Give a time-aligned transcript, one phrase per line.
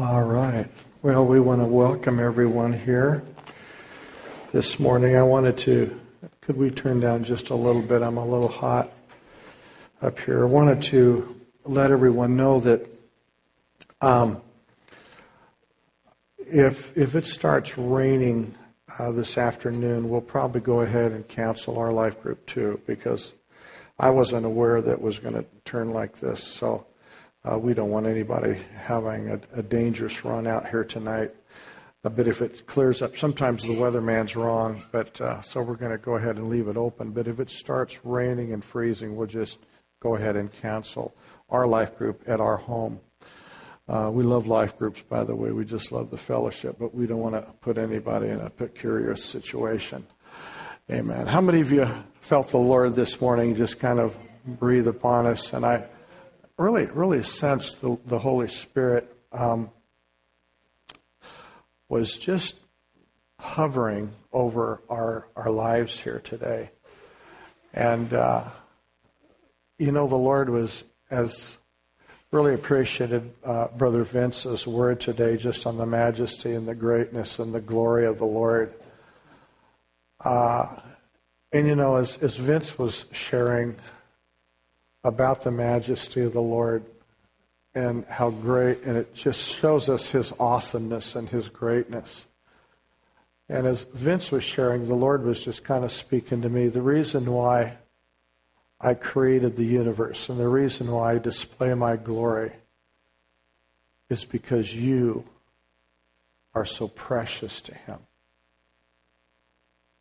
[0.00, 0.66] All right.
[1.02, 3.22] Well, we want to welcome everyone here
[4.50, 5.14] this morning.
[5.14, 6.00] I wanted to,
[6.40, 8.00] could we turn down just a little bit?
[8.00, 8.90] I'm a little hot
[10.00, 10.46] up here.
[10.46, 12.88] I wanted to let everyone know that
[14.00, 14.40] um,
[16.38, 18.54] if, if it starts raining
[18.98, 23.34] uh, this afternoon, we'll probably go ahead and cancel our life group too because
[23.98, 26.42] I wasn't aware that it was going to turn like this.
[26.42, 26.86] So
[27.44, 31.34] uh, we don't want anybody having a, a, dangerous run out here tonight.
[32.04, 34.82] Uh, but if it clears up, sometimes the weatherman's wrong.
[34.92, 37.12] But uh, so we're going to go ahead and leave it open.
[37.12, 39.58] But if it starts raining and freezing, we'll just
[40.00, 41.14] go ahead and cancel
[41.48, 43.00] our life group at our home.
[43.88, 45.50] Uh, we love life groups, by the way.
[45.50, 49.24] We just love the fellowship, but we don't want to put anybody in a precarious
[49.24, 50.06] situation.
[50.90, 51.26] Amen.
[51.26, 51.88] How many of you
[52.20, 55.52] felt the Lord this morning just kind of breathe upon us?
[55.52, 55.86] And I
[56.60, 59.70] really, really sensed the, the Holy Spirit um,
[61.88, 62.54] was just
[63.40, 66.70] hovering over our, our lives here today.
[67.72, 68.44] And, uh,
[69.78, 71.56] you know, the Lord was, as
[72.30, 77.54] really appreciated uh, Brother Vince's word today just on the majesty and the greatness and
[77.54, 78.74] the glory of the Lord.
[80.22, 80.66] Uh,
[81.52, 83.76] and, you know, as, as Vince was sharing
[85.02, 86.84] about the majesty of the Lord
[87.74, 92.26] and how great, and it just shows us his awesomeness and his greatness.
[93.48, 96.68] And as Vince was sharing, the Lord was just kind of speaking to me.
[96.68, 97.78] The reason why
[98.80, 102.52] I created the universe and the reason why I display my glory
[104.08, 105.24] is because you
[106.54, 107.98] are so precious to Him.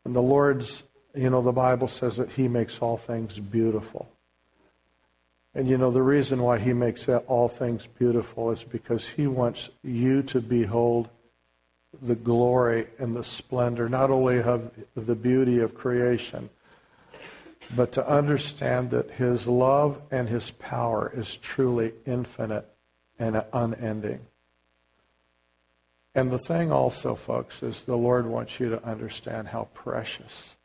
[0.05, 4.09] And the Lord's, you know, the Bible says that He makes all things beautiful.
[5.55, 9.69] And you know, the reason why he makes all things beautiful is because he wants
[9.83, 11.09] you to behold
[12.01, 16.49] the glory and the splendor, not only of the beauty of creation,
[17.75, 22.67] but to understand that his love and his power is truly infinite
[23.17, 24.21] and unending.
[26.15, 30.55] And the thing also, folks, is the Lord wants you to understand how precious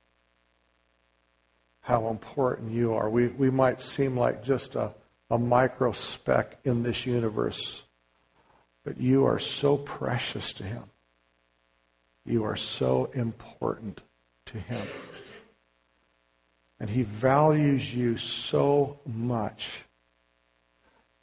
[1.84, 3.10] how important you are.
[3.10, 4.94] We, we might seem like just a,
[5.28, 7.82] a micro speck in this universe,
[8.84, 10.84] but you are so precious to Him.
[12.24, 14.00] You are so important
[14.46, 14.86] to Him.
[16.80, 19.82] And He values you so much.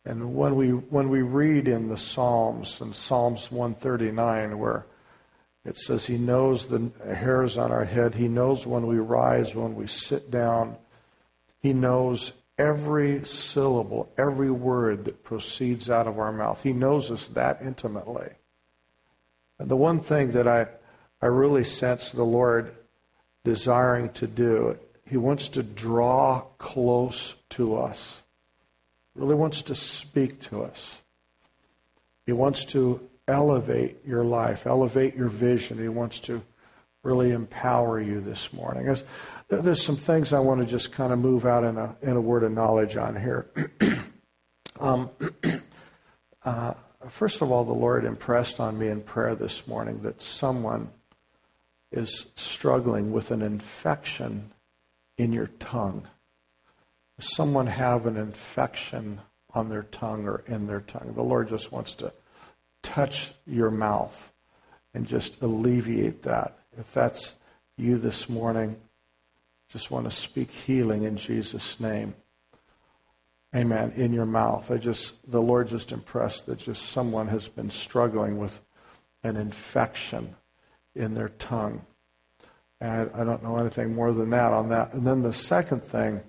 [0.05, 4.85] And when we, when we read in the Psalms, in Psalms 139, where
[5.63, 8.15] it says he knows the hairs on our head.
[8.15, 10.75] He knows when we rise, when we sit down.
[11.59, 16.63] He knows every syllable, every word that proceeds out of our mouth.
[16.63, 18.29] He knows us that intimately.
[19.59, 20.67] And the one thing that I,
[21.21, 22.75] I really sense the Lord
[23.43, 28.23] desiring to do, He wants to draw close to us,
[29.13, 31.01] really wants to speak to us.
[32.25, 35.77] He wants to elevate your life, elevate your vision.
[35.77, 36.41] He wants to
[37.03, 38.95] really empower you this morning.
[39.49, 42.21] There's, some things I want to just kind of move out in a, in a
[42.21, 43.47] word of knowledge on here.
[44.79, 45.09] um,
[46.45, 46.73] uh,
[47.09, 50.89] first of all, the Lord impressed on me in prayer this morning that someone
[51.91, 54.51] is struggling with an infection
[55.17, 56.07] in your tongue.
[57.19, 59.19] someone have an infection
[59.53, 61.13] on their tongue or in their tongue?
[61.13, 62.13] The Lord just wants to
[62.83, 64.31] touch your mouth
[64.93, 66.57] and just alleviate that.
[66.77, 67.33] If that's
[67.77, 68.77] you this morning,
[69.69, 72.13] just want to speak healing in Jesus' name.
[73.55, 73.93] Amen.
[73.95, 74.71] In your mouth.
[74.71, 78.61] I just, the Lord just impressed that just someone has been struggling with
[79.23, 80.35] an infection
[80.95, 81.85] in their tongue.
[82.79, 84.93] And I don't know anything more than that on that.
[84.93, 86.21] And then the second thing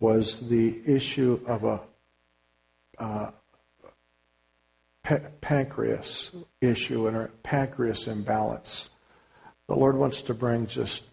[0.00, 1.80] was the issue of a
[2.98, 3.30] uh,
[5.04, 8.90] pa- pancreas issue and pancreas imbalance.
[9.68, 11.04] The Lord wants to bring just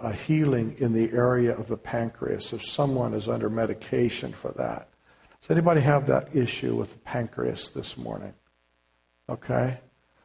[0.00, 4.88] a healing in the area of the pancreas if someone is under medication for that.
[5.40, 8.32] Does anybody have that issue with the pancreas this morning?
[9.28, 9.80] Okay?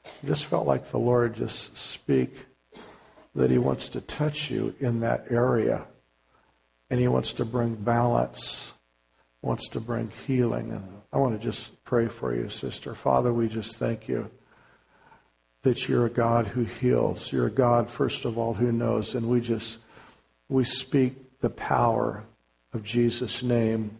[0.05, 2.45] I just felt like the Lord just speak
[3.35, 5.85] that He wants to touch you in that area
[6.89, 8.73] and He wants to bring balance
[9.47, 10.71] wants to bring healing.
[10.71, 12.93] And I want to just pray for you, sister.
[12.93, 14.29] Father, we just thank you
[15.63, 17.31] that you're a God who heals.
[17.31, 19.15] You're a God, first of all, who knows.
[19.15, 19.79] And we just,
[20.49, 22.23] we speak the power
[22.73, 23.97] of Jesus' name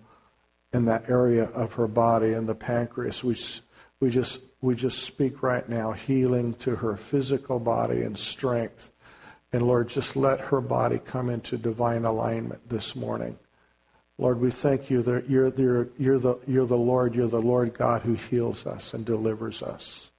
[0.74, 3.24] in that area of her body, and the pancreas.
[3.24, 3.36] We,
[4.00, 8.92] We just, we just speak right now healing to her physical body and strength.
[9.52, 13.40] And Lord, just let her body come into divine alignment this morning.
[14.18, 17.74] Lord, we thank you that you're, you're, you're, the, you're the Lord, you're the Lord
[17.74, 20.10] God who heals us and delivers us.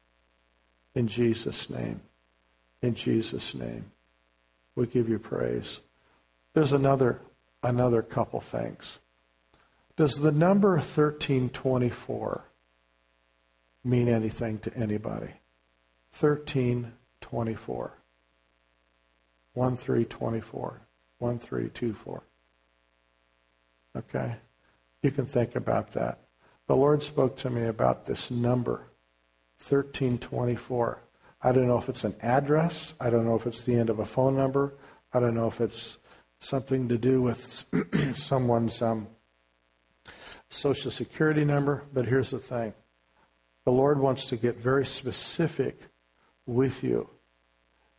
[0.95, 2.01] In Jesus' name.
[2.81, 3.91] In Jesus' name.
[4.77, 5.81] We give you praise.
[6.55, 7.21] There's another
[7.63, 8.99] another couple things.
[9.97, 12.45] Does the number 1324
[13.85, 15.35] mean anything to anybody?
[16.19, 17.93] 1324.
[19.55, 20.81] 1324.
[21.19, 22.23] 1324.
[23.97, 24.37] Okay?
[25.03, 26.21] You can think about that.
[26.67, 28.91] The Lord spoke to me about this number,
[29.67, 31.01] 1324.
[31.41, 32.95] I don't know if it's an address.
[33.01, 34.75] I don't know if it's the end of a phone number.
[35.13, 35.99] I don't know if it's
[36.41, 37.65] something to do with
[38.13, 39.07] someone's um,
[40.51, 41.85] social security number.
[41.93, 42.75] But here's the thing
[43.65, 45.81] the Lord wants to get very specific
[46.47, 47.09] with you.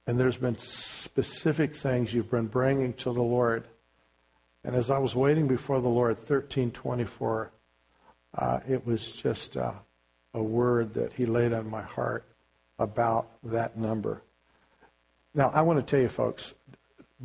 [0.05, 3.67] And there's been specific things you've been bringing to the Lord.
[4.63, 7.51] And as I was waiting before the Lord, 1324,
[8.37, 9.73] uh, it was just uh,
[10.33, 12.25] a word that He laid on my heart
[12.77, 14.21] about that number.
[15.33, 16.53] Now, I want to tell you, folks,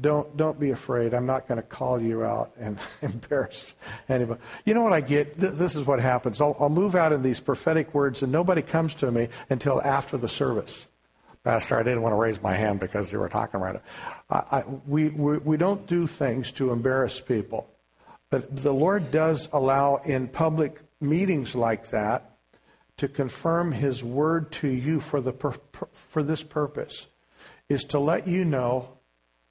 [0.01, 1.15] don't don't be afraid.
[1.15, 3.75] I'm not going to call you out and embarrass
[4.09, 4.41] anybody.
[4.65, 5.39] You know what I get?
[5.39, 6.41] This is what happens.
[6.41, 10.17] I'll, I'll move out in these prophetic words, and nobody comes to me until after
[10.17, 10.89] the service.
[11.45, 13.77] Pastor, I didn't want to raise my hand because you were talking right.
[14.31, 17.69] I, I, we, we we don't do things to embarrass people,
[18.31, 22.39] but the Lord does allow in public meetings like that
[22.97, 25.35] to confirm His word to you for the
[25.93, 27.09] for this purpose,
[27.69, 28.89] is to let you know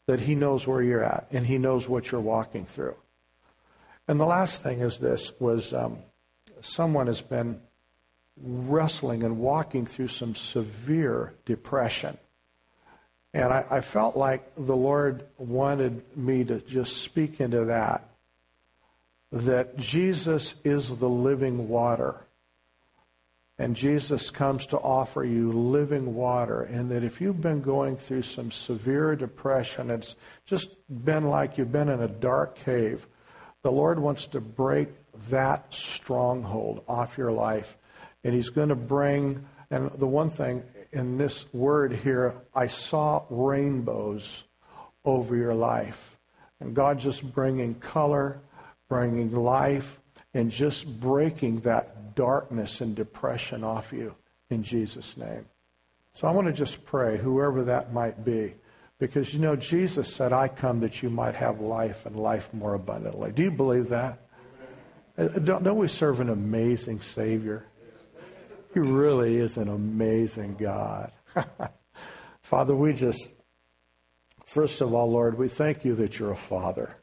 [0.08, 2.96] that He knows where you're at and He knows what you're walking through.
[4.08, 6.00] And the last thing is this was um,
[6.62, 7.62] someone has been
[8.42, 12.18] wrestling and walking through some severe depression.
[13.34, 18.08] And I, I, felt like the Lord wanted me to just speak into that.
[19.32, 22.28] That Jesus is the living water.
[23.58, 26.62] And Jesus comes to offer you living water.
[26.62, 30.16] And that if you've been going through some severe depression, it's
[30.46, 30.70] just
[31.04, 33.08] been like you've been in a dark cave,
[33.64, 34.90] the Lord wants to break
[35.30, 37.78] that stronghold off your life.
[38.24, 43.24] And He's going to bring, and the one thing in this word here, I saw
[43.30, 44.44] rainbows
[45.04, 46.18] over your life.
[46.60, 48.40] And God just bringing color,
[48.88, 50.00] bringing life,
[50.34, 54.16] and just breaking that darkness and depression off you
[54.50, 55.46] in Jesus' name.
[56.14, 58.54] So I want to just pray, whoever that might be,
[59.00, 62.76] because you know, Jesus said, I come that you might have life and life more
[62.76, 63.32] abundantly.
[63.32, 64.20] Do you believe that?
[65.18, 67.66] Uh, don't, don't we serve an amazing Savior?
[68.74, 71.12] He really is an amazing God.
[72.42, 73.30] Father, we just,
[74.46, 76.96] first of all, Lord, we thank you that you're a Father.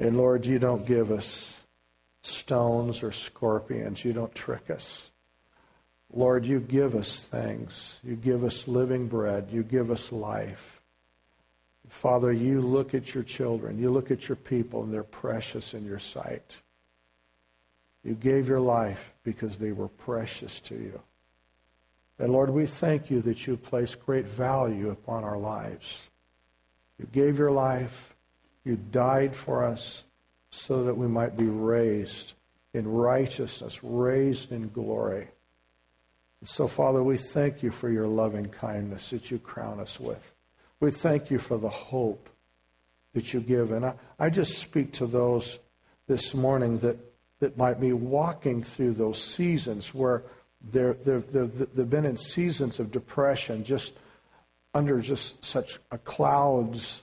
[0.00, 1.60] And Lord, you don't give us
[2.22, 4.04] stones or scorpions.
[4.04, 5.10] You don't trick us.
[6.12, 7.98] Lord, you give us things.
[8.02, 9.48] You give us living bread.
[9.50, 10.80] You give us life.
[11.88, 13.78] Father, you look at your children.
[13.78, 16.56] You look at your people, and they're precious in your sight.
[18.04, 21.00] You gave your life because they were precious to you.
[22.18, 26.08] And Lord, we thank you that you place great value upon our lives.
[26.98, 28.14] You gave your life.
[28.64, 30.04] You died for us
[30.50, 32.34] so that we might be raised
[32.72, 35.28] in righteousness, raised in glory.
[36.40, 40.32] And so, Father, we thank you for your loving kindness that you crown us with.
[40.78, 42.28] We thank you for the hope
[43.14, 43.72] that you give.
[43.72, 45.58] And I, I just speak to those
[46.06, 46.98] this morning that,
[47.44, 50.22] that might be walking through those seasons where
[50.72, 53.92] they're, they're, they're, they've been in seasons of depression, just
[54.72, 57.02] under just such a clouds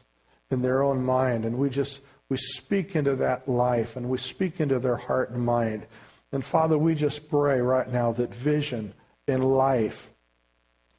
[0.49, 1.45] in their own mind.
[1.45, 5.45] And we just we speak into that life and we speak into their heart and
[5.45, 5.85] mind.
[6.31, 8.95] And Father, we just pray right now that vision
[9.27, 10.09] in life,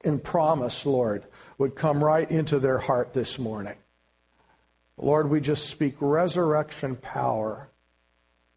[0.05, 1.25] in promise, Lord,
[1.59, 3.75] would come right into their heart this morning.
[4.97, 7.69] Lord, we just speak resurrection power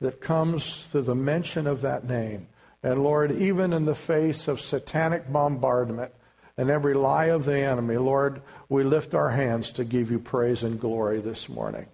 [0.01, 2.47] that comes through the mention of that name.
[2.83, 6.11] And Lord, even in the face of satanic bombardment
[6.57, 10.63] and every lie of the enemy, Lord, we lift our hands to give you praise
[10.63, 11.87] and glory this morning.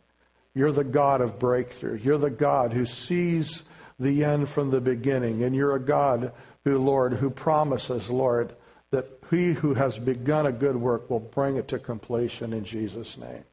[0.54, 1.98] You're the God of breakthrough.
[1.98, 3.64] You're the God who sees
[4.00, 5.44] the end from the beginning.
[5.44, 6.34] And you're a God
[6.66, 8.54] who, Lord, who promises, Lord,
[8.90, 13.18] that he who has begun a good work will bring it to completion in Jesus'
[13.18, 13.46] name.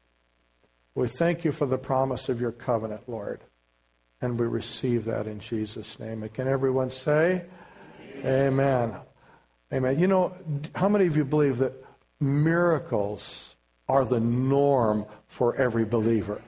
[0.97, 3.40] We thank you for the promise of your covenant, Lord.
[4.20, 6.22] And we receive that in Jesus' name.
[6.22, 7.44] And can everyone say,
[8.25, 8.96] Amen.
[9.72, 9.98] Amen.
[9.98, 10.32] You know,
[10.75, 11.72] how many of you believe that
[12.20, 13.54] miracles
[13.88, 16.42] are the norm for every believer?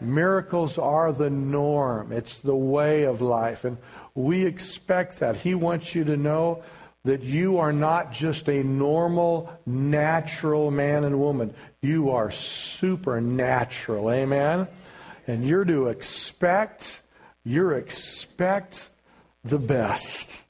[0.00, 2.12] Miracles are the norm.
[2.12, 3.64] It's the way of life.
[3.64, 3.78] And
[4.14, 5.36] we expect that.
[5.36, 6.62] He wants you to know
[7.04, 11.54] that you are not just a normal, natural man and woman.
[11.80, 14.10] You are supernatural.
[14.10, 14.68] Amen?
[15.26, 17.02] And you're to expect,
[17.44, 18.90] you're expect
[19.44, 20.44] the best.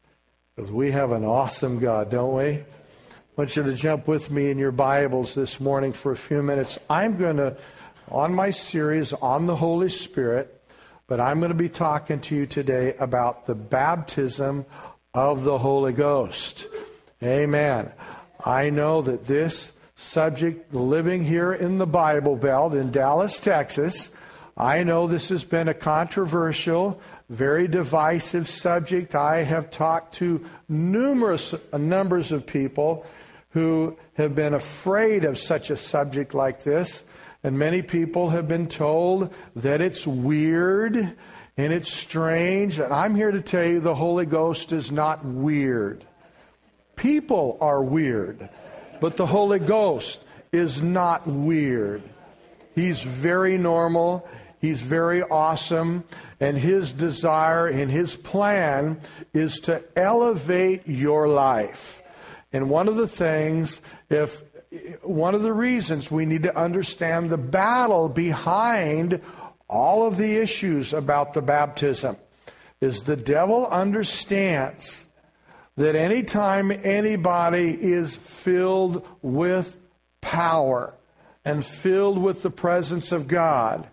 [0.54, 2.45] Because we have an awesome God, don't we?
[2.45, 2.64] I
[3.37, 6.78] want you to jump with me in your Bibles this morning for a few minutes.
[6.90, 7.56] I'm going to,
[8.11, 10.62] on my series on the Holy Spirit,
[11.06, 14.66] but I'm going to be talking to you today about the baptism
[15.14, 16.66] of the Holy Ghost.
[17.23, 17.92] Amen.
[18.45, 24.11] I know that this subject, living here in the Bible Belt in Dallas, Texas,
[24.56, 26.98] I know this has been a controversial,
[27.28, 29.14] very divisive subject.
[29.14, 33.04] I have talked to numerous uh, numbers of people
[33.50, 37.04] who have been afraid of such a subject like this.
[37.44, 42.78] And many people have been told that it's weird and it's strange.
[42.78, 46.04] And I'm here to tell you the Holy Ghost is not weird.
[46.96, 48.48] People are weird,
[49.02, 50.20] but the Holy Ghost
[50.50, 52.02] is not weird.
[52.75, 54.28] He's very normal.
[54.60, 56.04] He's very awesome.
[56.40, 59.00] And his desire and his plan
[59.32, 62.02] is to elevate your life.
[62.52, 64.42] And one of the things, if
[65.02, 69.20] one of the reasons we need to understand the battle behind
[69.68, 72.16] all of the issues about the baptism
[72.80, 75.06] is the devil understands
[75.76, 79.76] that anytime anybody is filled with
[80.20, 80.94] power
[81.44, 83.86] and filled with the presence of God,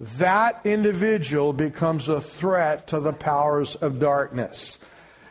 [0.00, 4.78] that individual becomes a threat to the powers of darkness.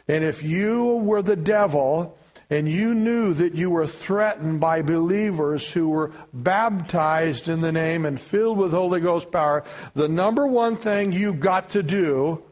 [0.08, 2.18] And if you were the devil,
[2.50, 8.06] and you knew that you were threatened by believers who were baptized in the name
[8.06, 12.44] and filled with Holy Ghost power, the number one thing you got to do,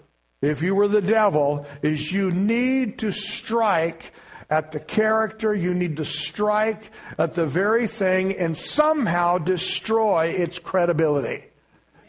[0.41, 4.13] if you were the devil, is you need to strike
[4.50, 10.60] at the character, you need to strike at the very thing and somehow destroy its
[10.60, 11.46] credibility.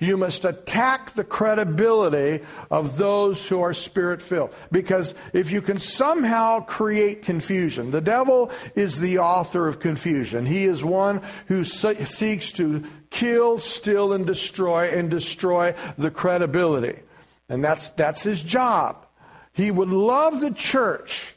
[0.05, 4.53] You must attack the credibility of those who are spirit filled.
[4.71, 10.45] Because if you can somehow create confusion, the devil is the author of confusion.
[10.45, 17.01] He is one who seeks to kill, steal, and destroy, and destroy the credibility.
[17.49, 19.07] And that's, that's his job.
[19.53, 21.35] He would love the church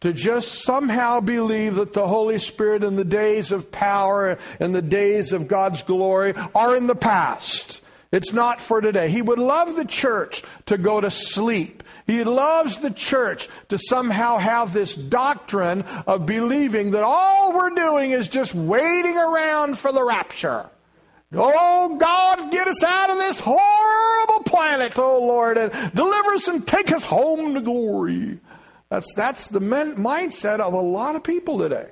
[0.00, 4.82] to just somehow believe that the Holy Spirit in the days of power and the
[4.82, 7.81] days of God's glory are in the past
[8.12, 9.08] it's not for today.
[9.08, 11.82] He would love the church to go to sleep.
[12.06, 18.10] He loves the church to somehow have this doctrine of believing that all we're doing
[18.10, 20.68] is just waiting around for the rapture.
[21.34, 26.66] Oh, God, get us out of this horrible planet, oh Lord, and deliver us and
[26.66, 28.38] take us home to glory.
[28.90, 31.88] That's, that's the men, mindset of a lot of people today.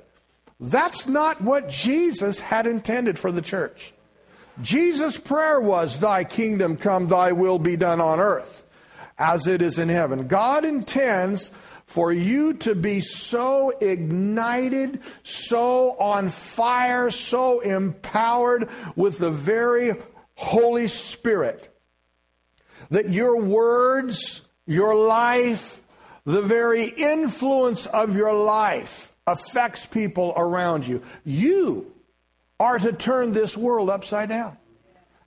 [0.59, 3.95] That's not what Jesus had intended for the church.
[4.61, 8.65] Jesus' prayer was, Thy kingdom come, thy will be done on earth
[9.17, 10.27] as it is in heaven.
[10.27, 11.51] God intends
[11.85, 19.93] for you to be so ignited, so on fire, so empowered with the very
[20.35, 21.69] Holy Spirit
[22.89, 25.81] that your words, your life,
[26.25, 31.01] the very influence of your life affects people around you.
[31.23, 31.91] You
[32.61, 34.55] are to turn this world upside down.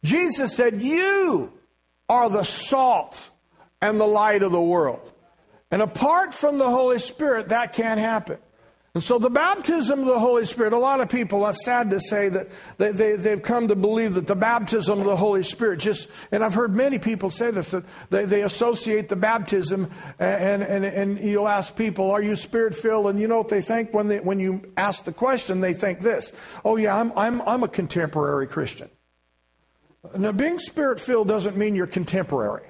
[0.05, 1.53] Jesus said, You
[2.09, 3.31] are the salt
[3.83, 5.11] and the light of the world.
[5.69, 8.39] And apart from the Holy Spirit, that can't happen.
[8.95, 11.99] And so the baptism of the Holy Spirit, a lot of people, are sad to
[11.99, 12.49] say that
[12.79, 16.45] they, they, they've come to believe that the baptism of the Holy Spirit just, and
[16.45, 21.19] I've heard many people say this, that they, they associate the baptism, and, and, and
[21.19, 23.09] you'll ask people, are you spirit filled?
[23.09, 25.61] And you know what they think when, they, when you ask the question?
[25.61, 26.33] They think this,
[26.65, 28.89] oh yeah, I'm, I'm, I'm a contemporary Christian.
[30.17, 32.69] Now, being spirit filled doesn't mean you're contemporary.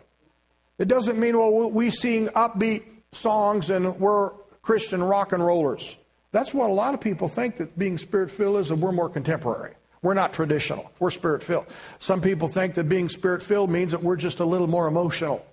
[0.79, 4.31] It doesn't mean, well, we sing upbeat songs and we're
[4.63, 5.97] Christian rock and rollers.
[6.35, 9.09] That's what a lot of people think that being spirit filled is, and we're more
[9.09, 9.75] contemporary.
[10.03, 10.91] We're not traditional.
[10.99, 11.67] We're spirit filled.
[12.01, 15.47] Some people think that being spirit filled means that we're just a little more emotional.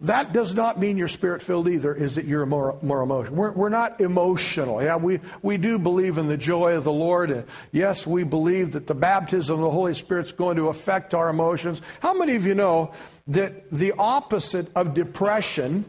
[0.00, 3.34] That does not mean you're spirit filled either, is that you're more, more emotional.
[3.34, 4.82] We're, we're not emotional.
[4.82, 7.30] Yeah, we, we do believe in the joy of the Lord.
[7.30, 11.14] And yes, we believe that the baptism of the Holy Spirit is going to affect
[11.14, 11.80] our emotions.
[12.00, 12.92] How many of you know
[13.28, 15.86] that the opposite of depression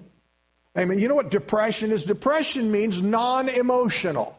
[0.76, 2.06] I mean, you know what depression is?
[2.06, 4.38] Depression means non emotional.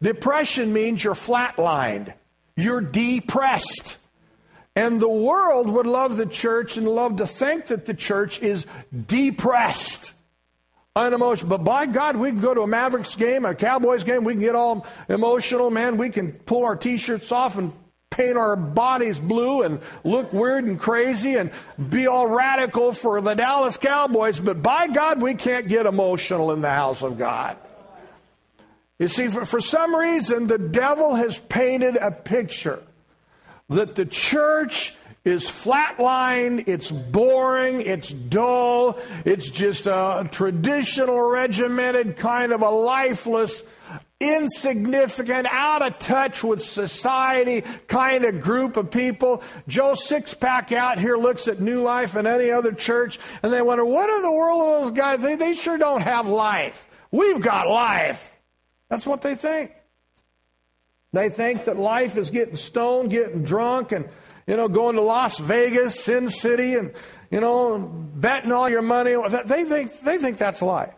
[0.00, 2.12] Depression means you're flatlined,
[2.56, 3.96] you're depressed.
[4.76, 8.64] And the world would love the church and love to think that the church is
[9.08, 10.14] depressed,
[10.94, 11.50] unemotional.
[11.58, 14.40] But by God, we can go to a Mavericks game, a Cowboys game, we can
[14.40, 15.96] get all emotional, man.
[15.96, 17.72] We can pull our t shirts off and
[18.10, 21.50] paint our bodies blue and look weird and crazy and
[21.88, 26.60] be all radical for the Dallas Cowboys, but by God, we can't get emotional in
[26.60, 27.56] the house of God.
[28.98, 32.82] You see, for, for some reason, the devil has painted a picture
[33.68, 42.52] that the church is flatline, it's boring, it's dull, it's just a traditional, regimented kind
[42.52, 43.62] of a lifeless
[44.20, 49.42] insignificant, out of touch with society kind of group of people.
[49.68, 53.84] Joe Sixpack out here looks at New Life and any other church and they wonder,
[53.84, 55.20] what in the world are those guys?
[55.20, 56.88] They, they sure don't have life.
[57.10, 58.36] We've got life.
[58.88, 59.72] That's what they think.
[61.12, 64.08] They think that life is getting stoned, getting drunk, and,
[64.46, 66.92] you know, going to Las Vegas, Sin City, and,
[67.30, 69.14] you know, betting all your money.
[69.46, 70.94] They think, they think that's life.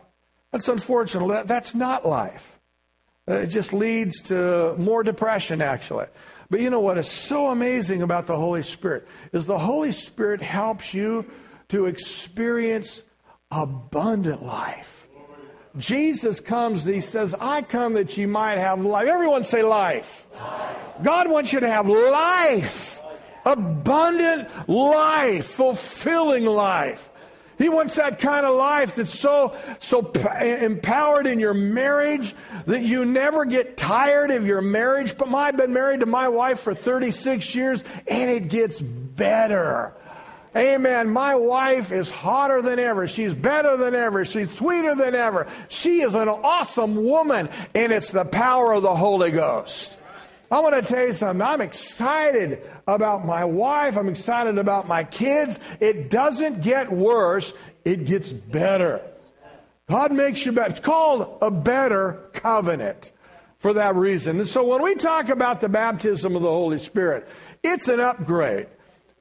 [0.51, 1.47] That's unfortunate.
[1.47, 2.59] That's not life.
[3.29, 6.05] Uh, it just leads to more depression, actually.
[6.49, 10.41] But you know what is so amazing about the Holy Spirit is the Holy Spirit
[10.41, 11.25] helps you
[11.69, 13.03] to experience
[13.51, 15.07] abundant life.
[15.77, 19.07] Jesus comes, he says, I come that you might have life.
[19.07, 20.27] Everyone say life.
[20.33, 20.77] life.
[21.01, 23.01] God wants you to have life.
[23.45, 27.09] Abundant life, fulfilling life.
[27.61, 32.33] He wants that kind of life that's so, so empowered in your marriage
[32.65, 35.15] that you never get tired of your marriage.
[35.15, 39.93] But I've been married to my wife for 36 years and it gets better.
[40.55, 41.09] Amen.
[41.09, 43.07] My wife is hotter than ever.
[43.07, 44.25] She's better than ever.
[44.25, 45.45] She's sweeter than ever.
[45.69, 49.97] She is an awesome woman, and it's the power of the Holy Ghost.
[50.51, 51.41] I want to tell you something.
[51.41, 53.97] I'm excited about my wife.
[53.97, 55.59] I'm excited about my kids.
[55.79, 57.53] It doesn't get worse,
[57.85, 59.01] it gets better.
[59.89, 60.69] God makes you better.
[60.69, 63.11] It's called a better covenant
[63.59, 64.39] for that reason.
[64.39, 67.27] And so when we talk about the baptism of the Holy Spirit,
[67.63, 68.67] it's an upgrade.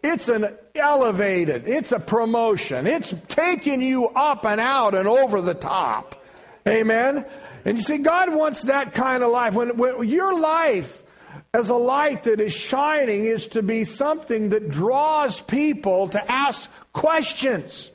[0.03, 2.87] It's an elevated, it's a promotion.
[2.87, 6.25] It's taking you up and out and over the top.
[6.67, 7.27] Amen.
[7.65, 9.55] And you see, God wants that kind of life.
[9.55, 11.03] When, when your life
[11.53, 16.71] as a light that is shining is to be something that draws people to ask
[16.93, 17.91] questions.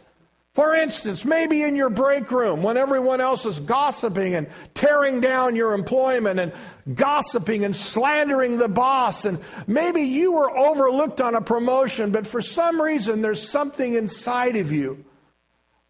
[0.56, 5.56] For instance, maybe in your break room when everyone else is gossiping and tearing down
[5.56, 6.54] your employment and
[6.96, 12.42] gossiping and slandering the boss, and maybe you were overlooked on a promotion, but for
[12.42, 15.04] some reason there's something inside of you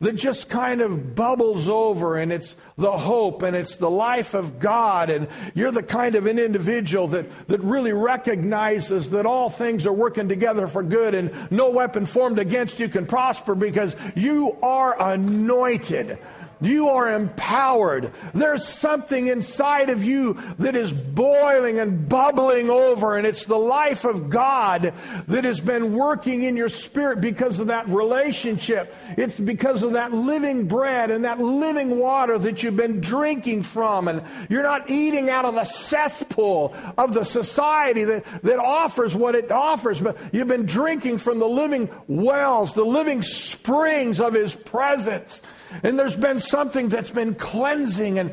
[0.05, 4.59] that just kind of bubbles over and it's the hope and it's the life of
[4.59, 5.09] God.
[5.09, 9.93] And you're the kind of an individual that, that really recognizes that all things are
[9.93, 14.95] working together for good and no weapon formed against you can prosper because you are
[15.01, 16.19] anointed
[16.61, 18.11] you are empowered.
[18.33, 24.05] There's something inside of you that is boiling and bubbling over, and it's the life
[24.05, 24.93] of God
[25.27, 28.95] that has been working in your spirit because of that relationship.
[29.17, 34.07] It's because of that living bread and that living water that you've been drinking from,
[34.07, 39.35] and you're not eating out of the cesspool of the society that, that offers what
[39.35, 44.55] it offers, but you've been drinking from the living wells, the living springs of His
[44.55, 45.41] presence.
[45.83, 48.31] And there's been something that's been cleansing and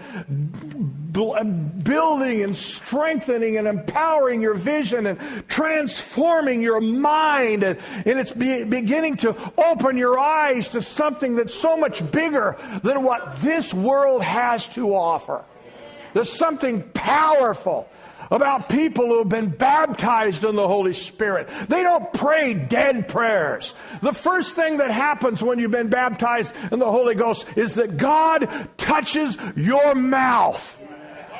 [1.12, 7.64] building and strengthening and empowering your vision and transforming your mind.
[7.64, 13.02] And, it's be, beginning to open your eyes to something that's so much bigger than
[13.02, 15.44] what this world has to offer.
[16.14, 17.88] There's something powerful
[18.32, 21.48] about people who have been baptized in the Holy Spirit.
[21.68, 23.74] They don't pray dead prayers.
[24.00, 27.98] The first thing that happens when you've been baptized in the Holy Ghost is that
[27.98, 30.78] God touches your mouth.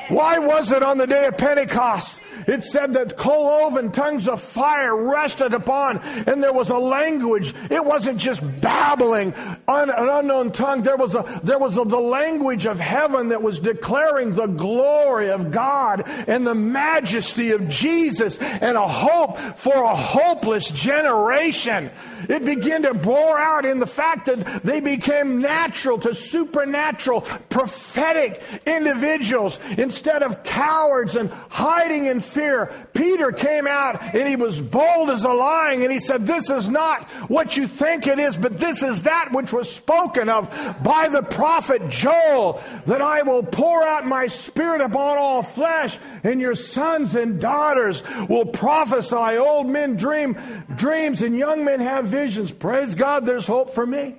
[0.09, 2.21] Why was it on the day of Pentecost?
[2.47, 7.53] It said that cloven tongues of fire rested upon, and there was a language.
[7.69, 9.33] It wasn't just babbling
[9.67, 10.81] on an unknown tongue.
[10.81, 15.29] There was a there was a, the language of heaven that was declaring the glory
[15.29, 21.89] of God and the majesty of Jesus and a hope for a hopeless generation.
[22.29, 28.41] It began to bore out in the fact that they became natural to supernatural, prophetic
[28.65, 32.71] individuals instead of cowards and hiding in fear.
[32.93, 36.69] Peter came out and he was bold as a lion and he said, This is
[36.69, 40.49] not what you think it is, but this is that which was spoken of
[40.81, 46.41] by the prophet Joel, that I will pour out my spirit upon all flesh, and
[46.41, 49.37] your sons and daughters will prophesy.
[49.37, 50.37] Old men dream
[50.75, 52.51] dreams and young men have visions.
[52.51, 54.15] Praise God, there's hope for me.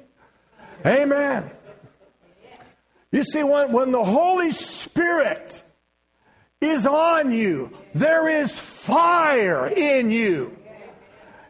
[0.86, 1.50] Amen.
[3.10, 5.62] You see, when, when the Holy Spirit
[6.64, 10.56] is on you, there is fire in you.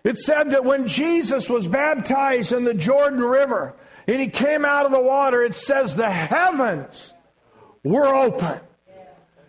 [0.05, 3.75] It said that when Jesus was baptized in the Jordan River
[4.07, 7.15] and he came out of the water, it says the heavens
[7.83, 8.61] were open.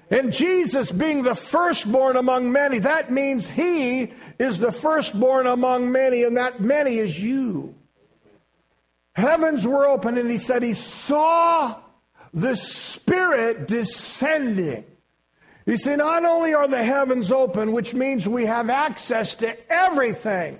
[0.09, 6.23] And Jesus being the firstborn among many, that means he is the firstborn among many,
[6.23, 7.75] and that many is you.
[9.13, 11.79] Heavens were open, and he said he saw
[12.33, 14.83] the Spirit descending.
[15.65, 20.59] You see, not only are the heavens open, which means we have access to everything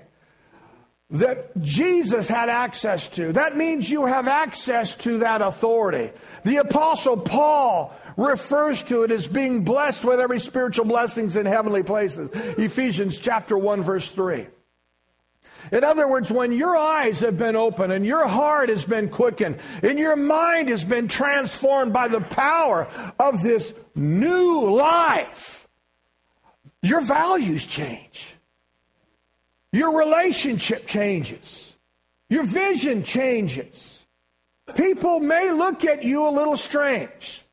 [1.10, 3.32] that Jesus had access to.
[3.32, 6.10] That means you have access to that authority.
[6.44, 11.84] The Apostle Paul refers to it as being blessed with every spiritual blessings in heavenly
[11.84, 12.30] places.
[12.58, 14.46] Ephesians chapter 1 verse 3.
[15.72, 19.58] In other words, when your eyes have been opened and your heart has been quickened
[19.82, 25.66] and your mind has been transformed by the power of this new life,
[26.82, 28.34] your values change.
[29.72, 31.74] Your relationship changes.
[32.28, 34.04] Your vision changes.
[34.74, 37.45] People may look at you a little strange.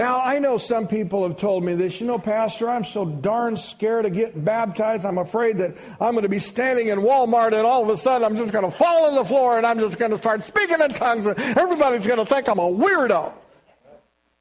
[0.00, 2.00] Now, I know some people have told me this.
[2.00, 5.04] You know, Pastor, I'm so darn scared of getting baptized.
[5.04, 8.24] I'm afraid that I'm going to be standing in Walmart and all of a sudden
[8.24, 10.80] I'm just going to fall on the floor and I'm just going to start speaking
[10.80, 13.30] in tongues and everybody's going to think I'm a weirdo.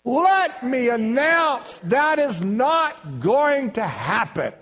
[0.06, 4.54] Let me announce that is not going to happen.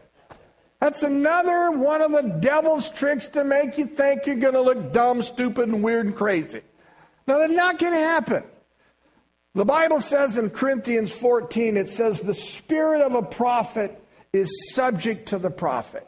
[0.79, 4.93] That's another one of the devil's tricks to make you think you're going to look
[4.93, 6.61] dumb, stupid, and weird and crazy.
[7.27, 8.43] No, that's not going to happen.
[9.57, 13.99] The Bible says in Corinthians 14, it says, the spirit of a prophet
[14.31, 16.07] is subject to the prophet.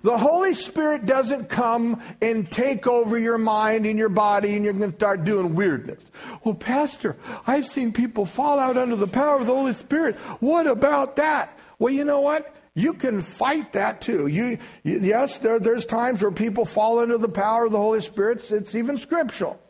[0.00, 4.72] The Holy Spirit doesn't come and take over your mind and your body and you're
[4.72, 6.02] going to start doing weirdness.
[6.42, 10.16] Well, Pastor, I've seen people fall out under the power of the Holy Spirit.
[10.40, 11.54] What about that?
[11.78, 12.56] Well, you know what?
[12.72, 14.26] You can fight that too.
[14.26, 18.00] You, you yes, there, there's times where people fall under the power of the Holy
[18.00, 18.38] Spirit.
[18.38, 19.60] It's, it's even scriptural.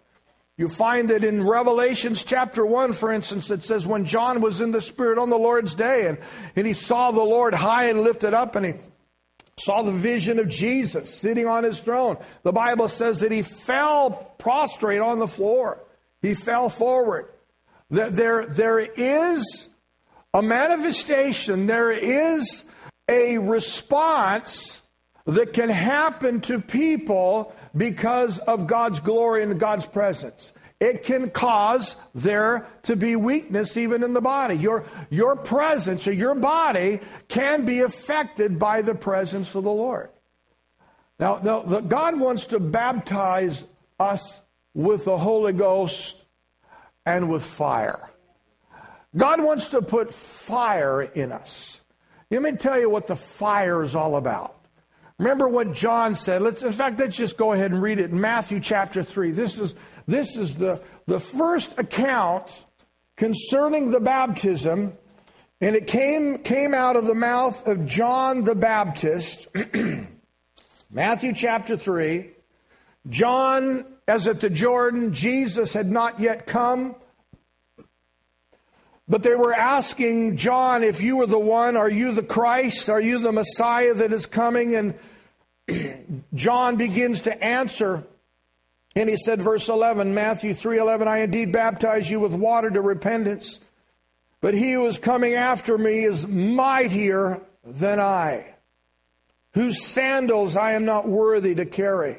[0.59, 4.73] You find that in Revelations chapter 1, for instance, it says, when John was in
[4.73, 6.19] the Spirit on the Lord's day and,
[6.55, 8.75] and he saw the Lord high and lifted up and he
[9.59, 12.17] saw the vision of Jesus sitting on his throne.
[12.43, 15.85] The Bible says that he fell prostrate on the floor.
[16.23, 17.27] He fell forward.
[17.91, 19.69] There, there is
[20.33, 22.65] a manifestation, there is
[23.09, 24.81] a response
[25.27, 30.53] that can happen to people because of God's glory and God's presence.
[30.79, 34.57] It can cause there to be weakness even in the body.
[34.57, 40.11] Your, your presence or your body can be affected by the presence of the Lord.
[41.19, 43.65] Now, the, the, God wants to baptize
[43.99, 44.41] us
[44.75, 46.23] with the Holy Ghost
[47.07, 48.11] and with fire.
[49.17, 51.81] God wants to put fire in us.
[52.31, 54.56] Let me tell you what the fire is all about.
[55.19, 56.43] Remember what John said.
[56.43, 59.31] Let's, in fact, let's just go ahead and read it in Matthew chapter 3.
[59.31, 59.75] This is,
[60.07, 62.65] this is the, the first account
[63.17, 64.93] concerning the baptism,
[65.61, 69.49] and it came, came out of the mouth of John the Baptist.
[70.91, 72.31] Matthew chapter 3.
[73.09, 76.95] John, as at the Jordan, Jesus had not yet come.
[79.09, 82.89] But they were asking John, if you were the one, are you the Christ?
[82.89, 84.75] Are you the Messiah that is coming?
[84.75, 84.95] And
[86.35, 88.05] John begins to answer.
[88.97, 92.81] And he said, verse 11, Matthew 3 11, I indeed baptize you with water to
[92.81, 93.61] repentance,
[94.41, 98.55] but he who is coming after me is mightier than I,
[99.53, 102.19] whose sandals I am not worthy to carry.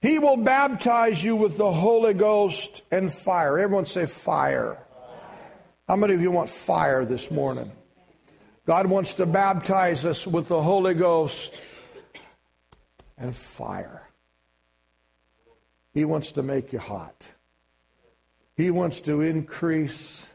[0.00, 3.58] He will baptize you with the Holy Ghost and fire.
[3.58, 4.78] Everyone say fire.
[5.88, 7.72] How many of you want fire this morning?
[8.66, 11.62] God wants to baptize us with the Holy Ghost
[13.16, 14.06] and fire.
[15.94, 17.30] He wants to make you hot.
[18.54, 20.26] He wants to increase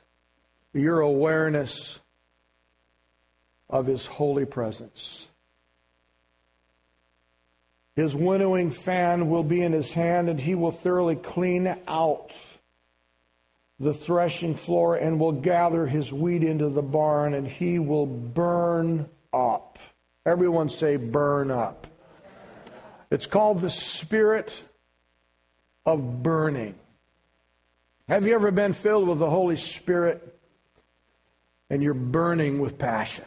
[0.74, 2.00] your awareness
[3.70, 5.28] of His holy presence.
[7.96, 12.32] His winnowing fan will be in his hand, and he will thoroughly clean out
[13.80, 19.10] the threshing floor and will gather his wheat into the barn, and he will burn
[19.34, 19.80] up.
[20.26, 21.88] Everyone say, burn up.
[23.12, 24.64] It's called the spirit
[25.86, 26.76] of burning.
[28.08, 30.40] Have you ever been filled with the Holy Spirit
[31.70, 33.26] and you're burning with passion?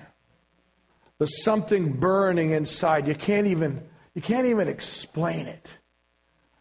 [1.18, 3.08] There's something burning inside.
[3.08, 3.80] You can't even
[4.14, 5.70] you can't even explain it.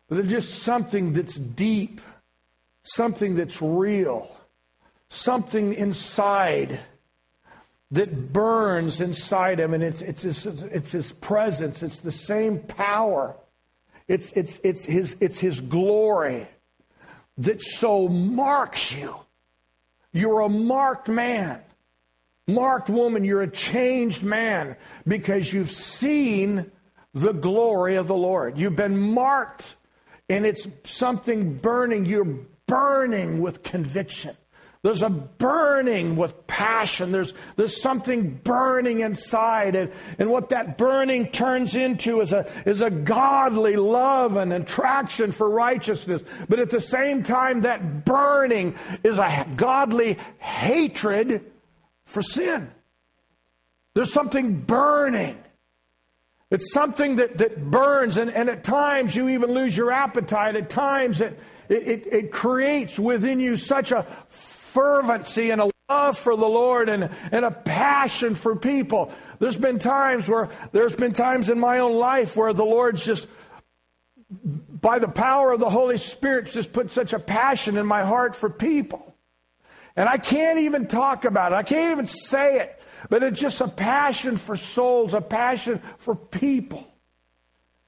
[0.07, 2.01] But there's just something that's deep,
[2.85, 4.33] something that's real,
[5.09, 6.79] something inside
[7.91, 11.83] that burns inside him, and it's, it's, his, it's his presence.
[11.83, 13.35] It's the same power.
[14.07, 16.47] It's, it's, it's, his, it's his glory
[17.39, 19.15] that so marks you.
[20.11, 21.61] You're a marked man.
[22.47, 24.75] Marked woman, you're a changed man
[25.07, 26.71] because you've seen
[27.13, 28.57] the glory of the Lord.
[28.57, 29.75] You've been marked,
[30.29, 32.05] and it's something burning.
[32.05, 34.35] You're burning with conviction.
[34.85, 37.11] There's a burning with passion.
[37.11, 39.75] There's, there's something burning inside.
[39.75, 45.31] And, and what that burning turns into is a, is a godly love and attraction
[45.31, 46.21] for righteousness.
[46.47, 51.51] But at the same time, that burning is a godly hatred
[52.05, 52.69] for sin.
[53.95, 55.39] There's something burning.
[56.51, 60.55] It's something that, that burns, and, and at times you even lose your appetite.
[60.55, 66.17] At times it, it, it, it creates within you such a fervency and a love
[66.17, 69.11] for the Lord and, and a passion for people.
[69.39, 73.27] There's been times where, there's been times in my own life where the Lord's just,
[74.29, 78.35] by the power of the Holy Spirit, just put such a passion in my heart
[78.35, 79.15] for people.
[79.95, 81.55] And I can't even talk about it.
[81.55, 82.81] I can't even say it.
[83.09, 86.87] But it's just a passion for souls, a passion for people.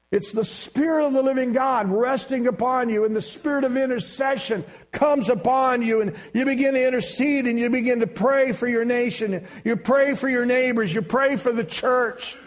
[0.10, 4.64] It's the Spirit of the living God resting upon you, and the Spirit of intercession
[4.94, 8.86] comes upon you, and you begin to intercede and you begin to pray for your
[8.86, 9.46] nation.
[9.66, 12.38] You pray for your neighbors, you pray for the church.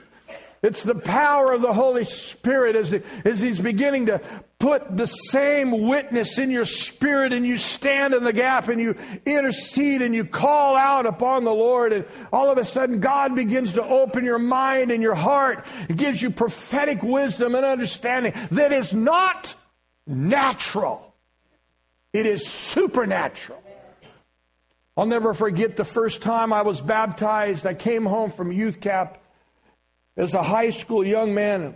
[0.62, 2.94] It's the power of the Holy Spirit as,
[3.24, 4.20] as He's beginning to
[4.58, 8.94] put the same witness in your spirit and you stand in the gap and you
[9.24, 11.94] intercede and you call out upon the Lord.
[11.94, 15.64] And all of a sudden, God begins to open your mind and your heart.
[15.88, 19.54] It gives you prophetic wisdom and understanding that is not
[20.06, 21.14] natural,
[22.12, 23.62] it is supernatural.
[24.94, 27.66] I'll never forget the first time I was baptized.
[27.66, 29.16] I came home from youth camp
[30.16, 31.74] as a high school young man,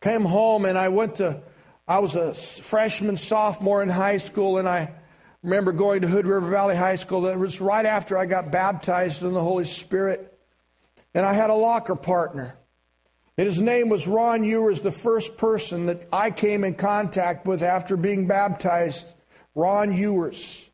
[0.00, 1.42] came home and I went to,
[1.86, 4.92] I was a freshman, sophomore in high school, and I
[5.42, 7.26] remember going to Hood River Valley High School.
[7.26, 10.38] It was right after I got baptized in the Holy Spirit.
[11.14, 12.56] And I had a locker partner.
[13.36, 17.62] And his name was Ron Ewers, the first person that I came in contact with
[17.62, 19.12] after being baptized.
[19.54, 20.68] Ron Ewers.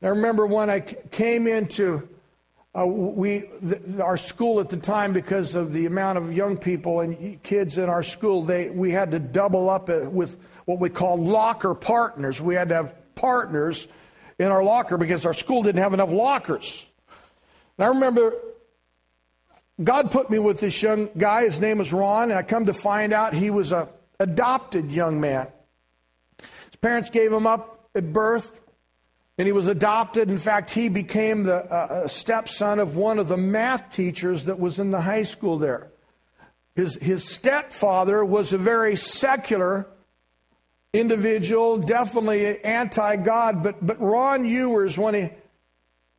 [0.00, 2.08] And I remember when I came into
[2.76, 7.00] uh, we, the, our school at the time, because of the amount of young people
[7.00, 11.16] and kids in our school, they, we had to double up with what we call
[11.16, 12.40] locker partners.
[12.40, 13.86] We had to have partners
[14.38, 16.86] in our locker because our school didn't have enough lockers.
[17.78, 18.34] And I remember
[19.82, 21.44] God put me with this young guy.
[21.44, 23.88] His name was Ron, and I come to find out he was a
[24.20, 25.48] adopted young man.
[26.40, 28.60] His parents gave him up at birth.
[29.36, 30.30] And he was adopted.
[30.30, 34.78] In fact, he became the uh, stepson of one of the math teachers that was
[34.78, 35.90] in the high school there.
[36.76, 39.86] His, his stepfather was a very secular
[40.92, 43.62] individual, definitely anti God.
[43.62, 45.30] But, but Ron Ewers, when he,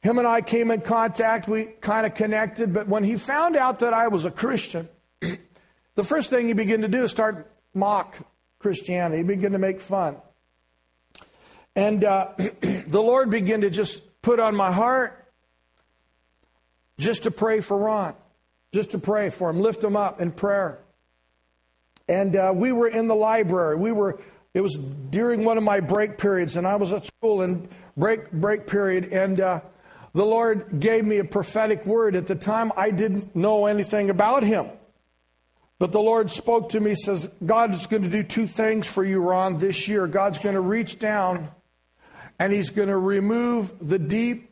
[0.01, 2.73] him and I came in contact, we kind of connected.
[2.73, 4.87] But when he found out that I was a Christian,
[5.19, 8.15] the first thing he began to do is start mock
[8.59, 9.17] Christianity.
[9.17, 10.17] He began to make fun.
[11.75, 15.25] And uh, the Lord began to just put on my heart
[16.97, 18.13] just to pray for Ron,
[18.73, 20.79] just to pray for him, lift him up in prayer.
[22.07, 23.75] And uh, we were in the library.
[23.75, 24.19] We were.
[24.53, 24.75] It was
[25.09, 29.11] during one of my break periods, and I was at school in break break period,
[29.11, 29.59] and uh,
[30.13, 32.15] the Lord gave me a prophetic word.
[32.15, 34.69] At the time, I didn't know anything about him.
[35.77, 39.03] But the Lord spoke to me, says, God is going to do two things for
[39.03, 40.07] you, Ron, this year.
[40.07, 41.49] God's going to reach down
[42.39, 44.51] and he's going to remove the deep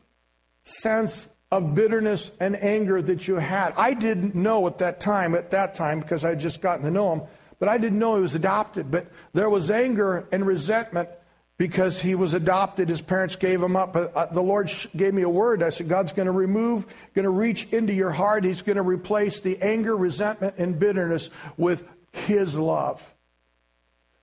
[0.64, 3.74] sense of bitterness and anger that you had.
[3.76, 6.90] I didn't know at that time, at that time, because I would just gotten to
[6.90, 7.22] know him,
[7.58, 8.90] but I didn't know he was adopted.
[8.90, 11.10] But there was anger and resentment
[11.56, 12.88] because he was adopted.
[12.88, 13.92] His parents gave him up.
[13.92, 15.62] But uh, the Lord gave me a word.
[15.62, 18.44] I said, God's going to remove, going to reach into your heart.
[18.44, 23.13] He's going to replace the anger, resentment, and bitterness with his love.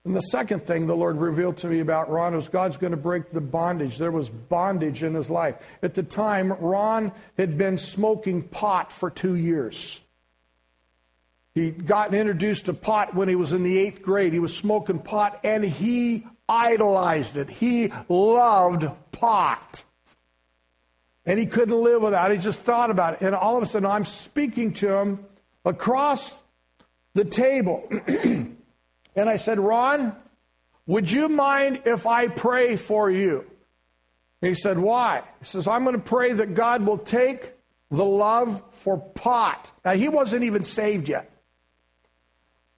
[0.04, 2.98] And the second thing the Lord revealed to me about Ron was God's going to
[2.98, 4.00] break the bondage.
[4.00, 5.56] There was bondage in his life.
[5.84, 10.00] At the time, Ron had been smoking pot for two years.
[11.54, 14.34] He'd gotten introduced to pot when he was in the eighth grade.
[14.34, 17.50] He was smoking pot and he idolized it.
[17.50, 19.84] He loved pot.
[21.26, 22.36] And he couldn't live without it.
[22.36, 23.22] He just thought about it.
[23.22, 25.26] And all of a sudden, I'm speaking to him
[25.64, 26.40] across
[27.14, 27.88] the table.
[29.16, 30.16] And I said, Ron,
[30.86, 33.46] would you mind if I pray for you?
[34.42, 35.24] He said, Why?
[35.40, 37.54] He says, I'm going to pray that God will take
[37.92, 39.72] the love for pot.
[39.86, 41.30] Now, he wasn't even saved yet.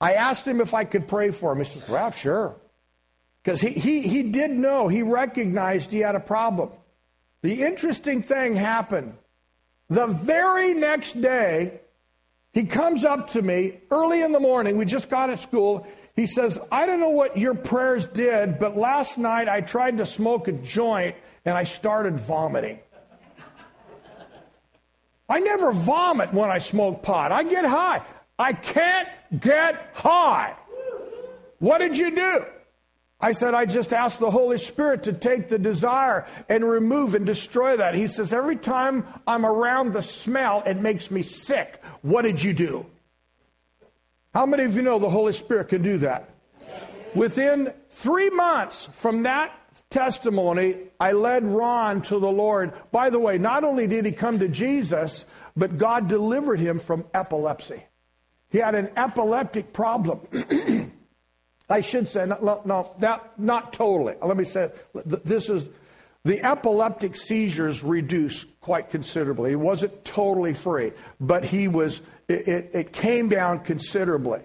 [0.01, 1.59] I asked him if I could pray for him.
[1.59, 2.55] He said, Well, sure.
[3.41, 6.69] Because he, he, he did know, he recognized he had a problem.
[7.41, 9.15] The interesting thing happened.
[9.89, 11.81] The very next day,
[12.53, 14.77] he comes up to me early in the morning.
[14.77, 15.85] We just got at school.
[16.15, 20.05] He says, I don't know what your prayers did, but last night I tried to
[20.05, 22.79] smoke a joint and I started vomiting.
[25.27, 27.31] I never vomit when I smoke pot.
[27.31, 28.01] I get high.
[28.37, 29.07] I can't
[29.39, 30.55] get high.
[31.59, 32.45] What did you do?
[33.19, 37.25] I said, I just asked the Holy Spirit to take the desire and remove and
[37.25, 37.95] destroy that.
[37.95, 41.81] He says, Every time I'm around the smell, it makes me sick.
[42.01, 42.85] What did you do?
[44.33, 46.29] How many of you know the Holy Spirit can do that?
[47.13, 49.51] Within three months from that
[49.91, 52.73] testimony, I led Ron to the Lord.
[52.91, 57.05] By the way, not only did he come to Jesus, but God delivered him from
[57.13, 57.83] epilepsy.
[58.49, 60.21] He had an epileptic problem.
[61.69, 64.15] I should say, no, no, that, not totally.
[64.21, 64.69] Let me say,
[65.05, 65.69] this is
[66.25, 69.51] the epileptic seizures reduced quite considerably.
[69.51, 74.39] He wasn't totally free, but he was it, it, it came down considerably.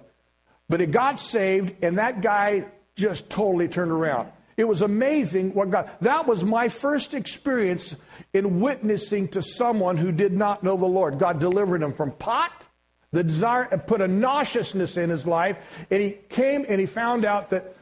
[0.68, 4.30] But it got saved, and that guy just totally turned around.
[4.56, 5.90] It was amazing what God.
[6.00, 7.94] That was my first experience
[8.34, 11.18] in witnessing to someone who did not know the Lord.
[11.18, 12.66] God delivered him from pot,
[13.12, 15.56] the desire, put a nauseousness in his life,
[15.90, 17.76] and he came and he found out that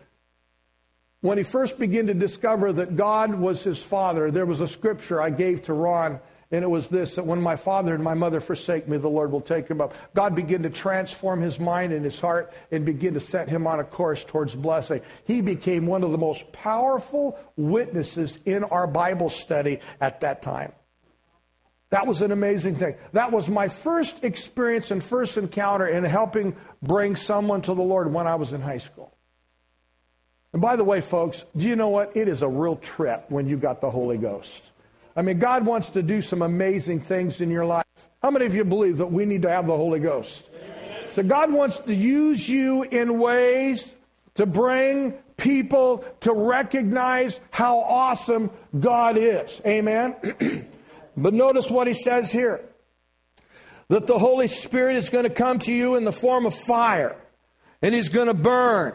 [1.22, 5.20] when he first began to discover that God was his father, there was a scripture
[5.20, 8.40] I gave to Ron and it was this that when my father and my mother
[8.40, 9.94] forsake me, the Lord will take him up.
[10.14, 13.80] God began to transform his mind and his heart and begin to set him on
[13.80, 15.00] a course towards blessing.
[15.24, 20.72] He became one of the most powerful witnesses in our Bible study at that time.
[21.90, 22.96] That was an amazing thing.
[23.12, 28.12] That was my first experience and first encounter in helping bring someone to the Lord
[28.12, 29.16] when I was in high school.
[30.52, 32.16] And by the way, folks, do you know what?
[32.16, 34.72] It is a real trip when you got the Holy Ghost.
[35.16, 37.84] I mean, God wants to do some amazing things in your life.
[38.22, 40.50] How many of you believe that we need to have the Holy Ghost?
[41.12, 43.94] So God wants to use you in ways
[44.34, 49.60] to bring people to recognize how awesome God is.
[49.66, 50.14] Amen.
[51.16, 52.60] but notice what he says here
[53.88, 57.16] that the Holy Spirit is going to come to you in the form of fire,
[57.80, 58.92] and he's going to burn,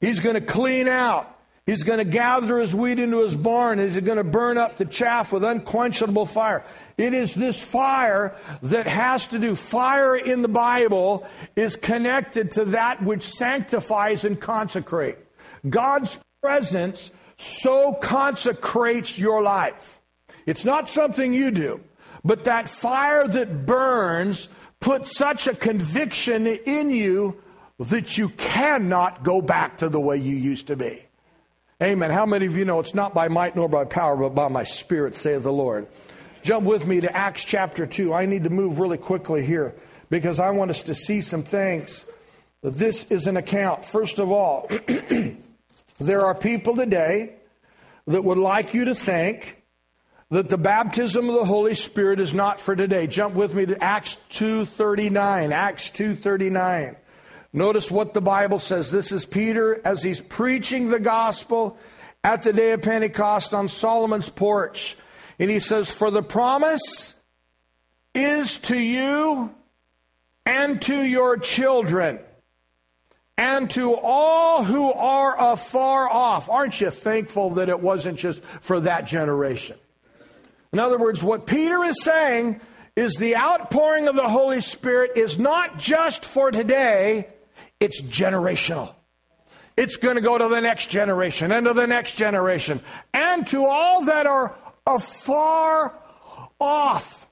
[0.00, 1.38] he's going to clean out,
[1.70, 3.78] He's going to gather his wheat into his barn.
[3.78, 6.64] He's going to burn up the chaff with unquenchable fire.
[6.98, 9.54] It is this fire that has to do.
[9.54, 15.22] Fire in the Bible is connected to that which sanctifies and consecrates.
[15.68, 20.00] God's presence so consecrates your life.
[20.46, 21.80] It's not something you do,
[22.24, 24.48] but that fire that burns
[24.80, 27.40] puts such a conviction in you
[27.78, 31.06] that you cannot go back to the way you used to be.
[31.82, 32.10] Amen.
[32.10, 34.64] How many of you know it's not by might nor by power, but by my
[34.64, 35.86] spirit, saith the Lord?
[36.42, 38.12] Jump with me to Acts chapter 2.
[38.12, 39.74] I need to move really quickly here
[40.10, 42.04] because I want us to see some things.
[42.62, 43.86] This is an account.
[43.86, 44.70] First of all,
[45.98, 47.36] there are people today
[48.06, 49.62] that would like you to think
[50.28, 53.06] that the baptism of the Holy Spirit is not for today.
[53.06, 55.52] Jump with me to Acts 2:39.
[55.52, 56.96] Acts 2:39.
[57.52, 58.90] Notice what the Bible says.
[58.90, 61.76] This is Peter as he's preaching the gospel
[62.22, 64.96] at the day of Pentecost on Solomon's porch.
[65.38, 67.14] And he says, For the promise
[68.14, 69.52] is to you
[70.46, 72.20] and to your children
[73.36, 76.50] and to all who are afar off.
[76.50, 79.78] Aren't you thankful that it wasn't just for that generation?
[80.72, 82.60] In other words, what Peter is saying
[82.94, 87.28] is the outpouring of the Holy Spirit is not just for today,
[87.80, 88.94] it's generational.
[89.76, 92.80] It's going to go to the next generation and to the next generation
[93.14, 94.54] and to all that are
[94.86, 95.94] afar
[96.60, 97.26] off.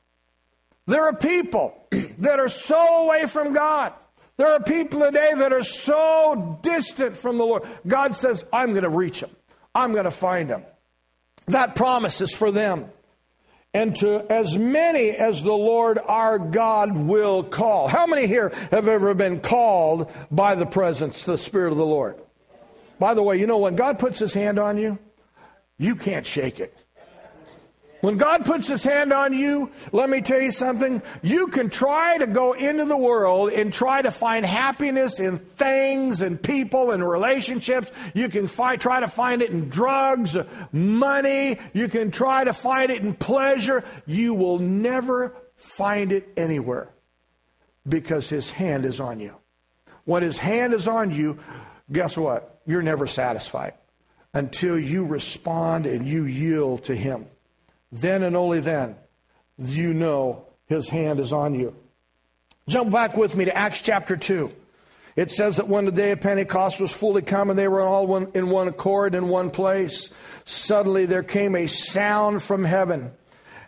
[0.87, 1.75] There are people
[2.19, 3.93] that are so away from God
[4.39, 7.65] There are people today that are so distant from the Lord.
[7.87, 9.31] God says, I'm going to reach them,
[9.75, 10.63] I'm going to find them.
[11.49, 12.87] That promise is for them.
[13.75, 17.89] And to as many as the Lord our God will call.
[17.89, 22.19] How many here have ever been called by the presence, the Spirit of the Lord?
[22.99, 24.99] By the way, you know, when God puts his hand on you,
[25.77, 26.77] you can't shake it.
[28.01, 31.03] When God puts his hand on you, let me tell you something.
[31.21, 36.21] You can try to go into the world and try to find happiness in things
[36.21, 37.91] and people and relationships.
[38.15, 40.37] You can find, try to find it in drugs,
[40.71, 41.59] money.
[41.73, 43.83] You can try to find it in pleasure.
[44.07, 46.91] You will never find it anywhere
[47.89, 49.35] because his hand is on you.
[50.05, 51.39] When his hand is on you,
[51.91, 52.61] guess what?
[52.65, 53.75] You're never satisfied
[54.33, 57.27] until you respond and you yield to him.
[57.91, 58.97] Then and only then
[59.59, 61.75] you know his hand is on you.
[62.69, 64.51] Jump back with me to Acts chapter 2.
[65.17, 68.07] It says that when the day of Pentecost was fully come and they were all
[68.07, 70.13] one, in one accord in one place,
[70.45, 73.11] suddenly there came a sound from heaven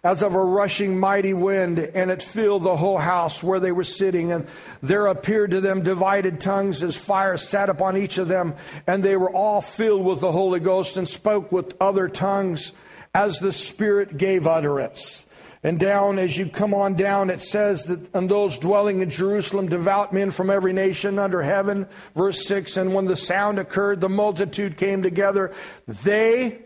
[0.04, 3.84] as of a rushing mighty wind, and it filled the whole house where they were
[3.84, 4.32] sitting.
[4.32, 4.46] And
[4.82, 8.54] there appeared to them divided tongues as fire sat upon each of them,
[8.86, 12.72] and they were all filled with the Holy Ghost and spoke with other tongues
[13.14, 15.26] as the Spirit gave utterance.
[15.62, 19.68] And down, as you come on down, it says that and those dwelling in Jerusalem,
[19.68, 21.86] devout men from every nation under heaven.
[22.14, 25.52] Verse 6 And when the sound occurred, the multitude came together.
[25.86, 26.62] They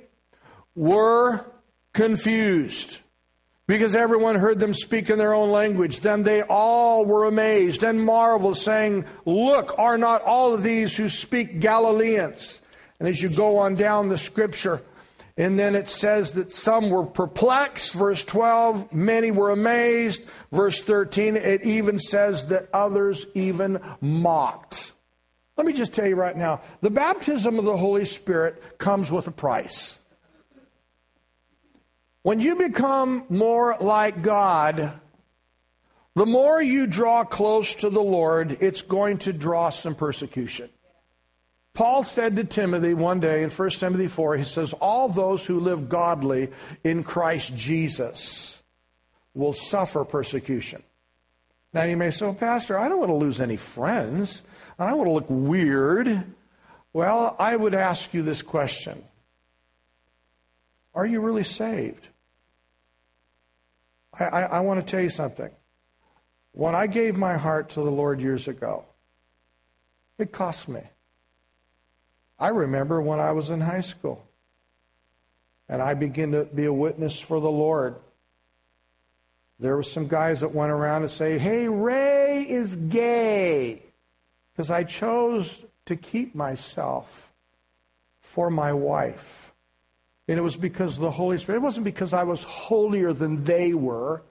[0.76, 1.44] were
[1.92, 3.00] confused
[3.66, 6.00] because everyone heard them speak in their own language.
[6.00, 11.08] Then they all were amazed and marveled, saying, Look, are not all of these who
[11.08, 12.60] speak Galileans?
[13.00, 14.82] And as you go on down the scripture,
[15.36, 20.24] and then it says that some were perplexed, verse 12, many were amazed.
[20.52, 24.92] Verse 13, it even says that others even mocked.
[25.56, 29.26] Let me just tell you right now the baptism of the Holy Spirit comes with
[29.26, 29.98] a price.
[32.22, 35.00] When you become more like God,
[36.14, 40.70] the more you draw close to the Lord, it's going to draw some persecution.
[41.74, 45.58] Paul said to Timothy one day in 1 Timothy 4, he says, All those who
[45.58, 46.50] live godly
[46.84, 48.62] in Christ Jesus
[49.34, 50.84] will suffer persecution.
[51.72, 54.44] Now you may say, well, Pastor, I don't want to lose any friends.
[54.78, 56.24] And I don't want to look weird.
[56.92, 59.02] Well, I would ask you this question
[60.94, 62.06] Are you really saved?
[64.18, 65.50] I, I, I want to tell you something.
[66.52, 68.84] When I gave my heart to the Lord years ago,
[70.18, 70.82] it cost me.
[72.38, 74.24] I remember when I was in high school
[75.68, 77.96] and I began to be a witness for the Lord.
[79.60, 83.82] There were some guys that went around and say, "Hey, Ray is gay,"
[84.52, 87.32] because I chose to keep myself
[88.20, 89.52] for my wife.
[90.26, 91.58] And it was because the Holy Spirit.
[91.58, 94.22] It wasn't because I was holier than they were.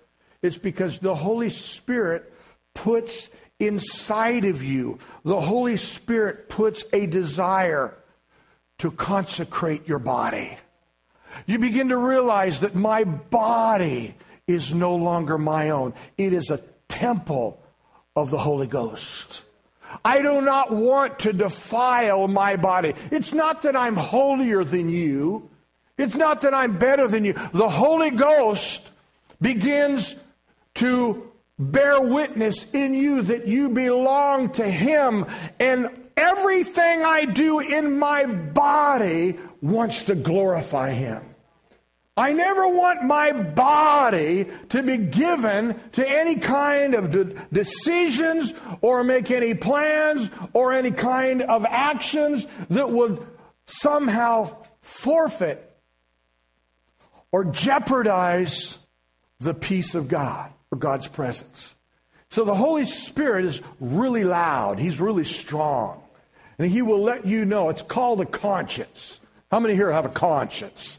[0.41, 2.33] It's because the Holy Spirit
[2.73, 3.29] puts
[3.59, 7.95] inside of you, the Holy Spirit puts a desire
[8.79, 10.57] to consecrate your body.
[11.45, 14.15] You begin to realize that my body
[14.47, 17.59] is no longer my own, it is a temple
[18.15, 19.41] of the Holy Ghost.
[20.03, 22.93] I do not want to defile my body.
[23.11, 25.49] It's not that I'm holier than you.
[25.97, 27.33] It's not that I'm better than you.
[27.53, 28.89] The Holy Ghost
[29.39, 30.15] begins
[30.75, 35.25] to bear witness in you that you belong to Him.
[35.59, 41.23] And everything I do in my body wants to glorify Him.
[42.15, 49.03] I never want my body to be given to any kind of de- decisions or
[49.03, 53.25] make any plans or any kind of actions that would
[53.65, 55.75] somehow forfeit
[57.31, 58.77] or jeopardize
[59.39, 61.75] the peace of God God's presence.
[62.29, 66.01] So the Holy Spirit is really loud, He's really strong.
[66.57, 67.69] And He will let you know.
[67.69, 69.19] It's called a conscience.
[69.51, 70.97] How many here have a conscience?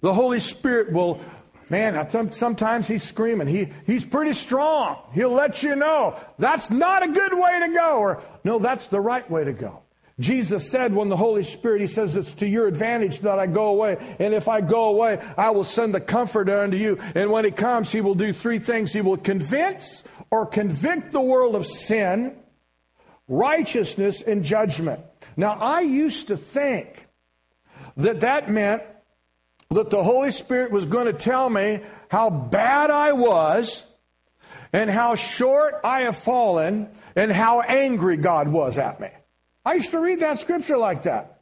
[0.00, 1.20] The Holy Spirit will,
[1.68, 3.48] man, sometimes He's screaming.
[3.48, 4.98] He, he's pretty strong.
[5.12, 9.00] He'll let you know that's not a good way to go, or no, that's the
[9.00, 9.82] right way to go.
[10.20, 13.68] Jesus said when the Holy Spirit, He says, it's to your advantage that I go
[13.68, 14.16] away.
[14.18, 16.98] And if I go away, I will send the Comforter unto you.
[17.14, 18.92] And when He comes, He will do three things.
[18.92, 22.36] He will convince or convict the world of sin,
[23.28, 25.00] righteousness, and judgment.
[25.36, 27.06] Now, I used to think
[27.96, 28.82] that that meant
[29.70, 33.84] that the Holy Spirit was going to tell me how bad I was
[34.72, 39.08] and how short I have fallen and how angry God was at me.
[39.68, 41.40] I used to read that scripture like that.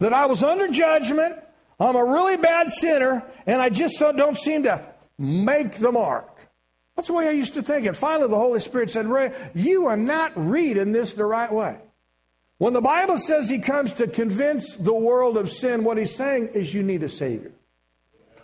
[0.00, 1.34] That I was under judgment,
[1.80, 4.84] I'm a really bad sinner, and I just don't seem to
[5.16, 6.28] make the mark.
[6.94, 7.96] That's the way I used to think it.
[7.96, 11.78] Finally, the Holy Spirit said, Ray, you are not reading this the right way.
[12.58, 16.48] When the Bible says he comes to convince the world of sin, what he's saying
[16.48, 17.52] is you need a Savior.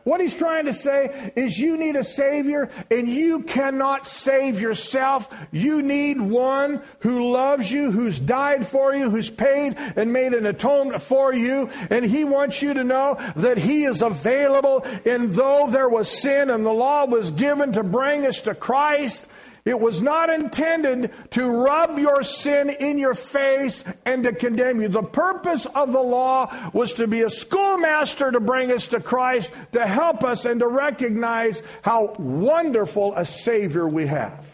[0.04, 5.34] What he's trying to say is you need a Savior and you cannot save yourself.
[5.50, 10.44] You need one who loves you, who's died for you, who's paid and made an
[10.44, 11.70] atonement for you.
[11.88, 14.84] And he wants you to know that he is available.
[15.06, 19.30] And though there was sin and the law was given to bring us to Christ,
[19.64, 24.88] it was not intended to rub your sin in your face and to condemn you.
[24.88, 29.50] The purpose of the law was to be a schoolmaster to bring us to Christ,
[29.72, 34.44] to help us, and to recognize how wonderful a Savior we have.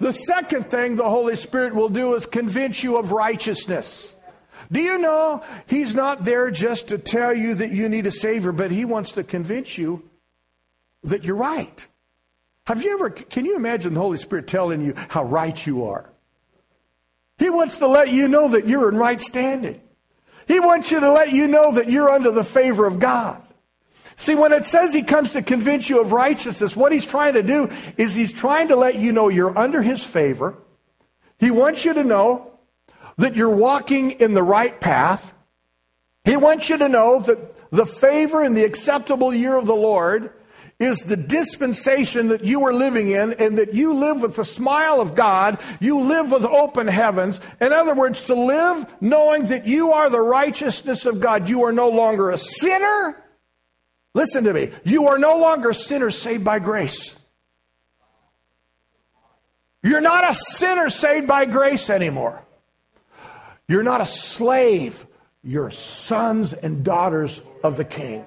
[0.00, 4.16] The second thing the Holy Spirit will do is convince you of righteousness.
[4.72, 8.50] Do you know He's not there just to tell you that you need a Savior,
[8.50, 10.02] but He wants to convince you
[11.04, 11.86] that you're right.
[12.66, 16.10] Have you ever, can you imagine the Holy Spirit telling you how right you are?
[17.38, 19.80] He wants to let you know that you're in right standing.
[20.46, 23.42] He wants you to let you know that you're under the favor of God.
[24.16, 27.42] See, when it says he comes to convince you of righteousness, what he's trying to
[27.42, 30.56] do is he's trying to let you know you're under his favor.
[31.38, 32.52] He wants you to know
[33.18, 35.34] that you're walking in the right path.
[36.24, 40.32] He wants you to know that the favor and the acceptable year of the Lord
[40.78, 45.00] is the dispensation that you are living in and that you live with the smile
[45.00, 45.58] of God.
[45.80, 47.40] You live with open heavens.
[47.60, 51.48] In other words, to live knowing that you are the righteousness of God.
[51.48, 53.22] You are no longer a sinner.
[54.14, 54.70] Listen to me.
[54.84, 57.14] You are no longer a sinner saved by grace.
[59.82, 62.42] You're not a sinner saved by grace anymore.
[63.68, 65.06] You're not a slave.
[65.42, 68.24] You're sons and daughters of the King.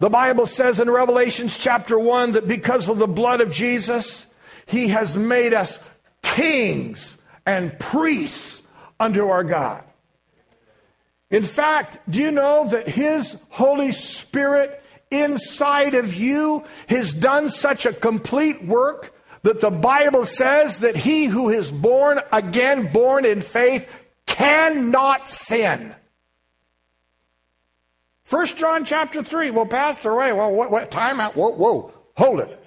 [0.00, 4.26] The Bible says in Revelations chapter 1 that because of the blood of Jesus,
[4.64, 5.78] he has made us
[6.22, 8.62] kings and priests
[8.98, 9.84] unto our God.
[11.30, 17.84] In fact, do you know that his Holy Spirit inside of you has done such
[17.84, 23.42] a complete work that the Bible says that he who is born again, born in
[23.42, 23.90] faith,
[24.24, 25.94] cannot sin.
[28.30, 29.50] First John chapter 3.
[29.50, 31.34] Well, Pastor, wait, well, what, what, time out.
[31.34, 32.64] Whoa, whoa, hold it.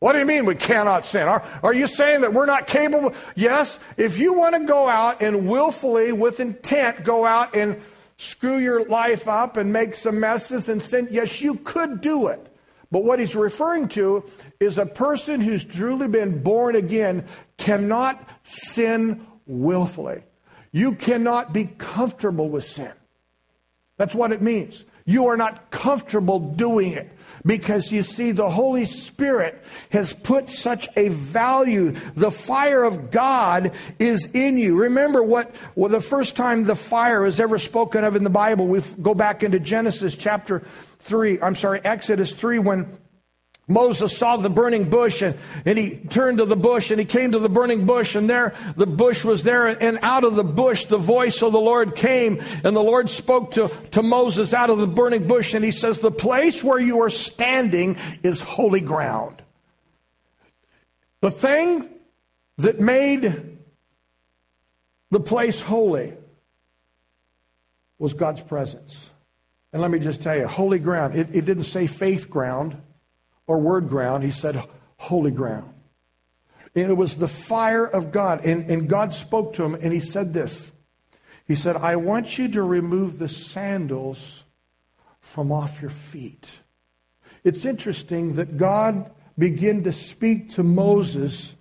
[0.00, 1.26] What do you mean we cannot sin?
[1.26, 3.14] Are, are you saying that we're not capable?
[3.34, 7.80] Yes, if you want to go out and willfully, with intent, go out and
[8.18, 12.54] screw your life up and make some messes and sin, yes, you could do it.
[12.90, 14.24] But what he's referring to
[14.60, 17.24] is a person who's truly been born again
[17.56, 20.22] cannot sin willfully.
[20.70, 22.92] You cannot be comfortable with sin.
[23.96, 24.84] That's what it means.
[25.08, 27.10] You are not comfortable doing it
[27.46, 31.96] because you see, the Holy Spirit has put such a value.
[32.14, 34.76] The fire of God is in you.
[34.76, 38.66] Remember what, well, the first time the fire is ever spoken of in the Bible,
[38.66, 40.66] we go back into Genesis chapter
[40.98, 42.98] 3, I'm sorry, Exodus 3, when
[43.70, 47.32] Moses saw the burning bush and, and he turned to the bush and he came
[47.32, 50.86] to the burning bush and there the bush was there and out of the bush
[50.86, 54.78] the voice of the Lord came and the Lord spoke to, to Moses out of
[54.78, 59.42] the burning bush and he says, the place where you are standing is holy ground.
[61.20, 61.90] The thing
[62.56, 63.58] that made
[65.10, 66.14] the place holy
[67.98, 69.10] was God's presence.
[69.74, 72.80] And let me just tell you, holy ground, it, it didn't say faith ground
[73.48, 74.22] or word ground.
[74.22, 74.62] He said
[74.98, 75.74] holy ground.
[76.76, 78.44] And it was the fire of God.
[78.44, 80.70] And, and God spoke to him and he said this.
[81.46, 84.44] He said, I want you to remove the sandals
[85.20, 86.52] from off your feet.
[87.42, 91.52] It's interesting that God began to speak to Moses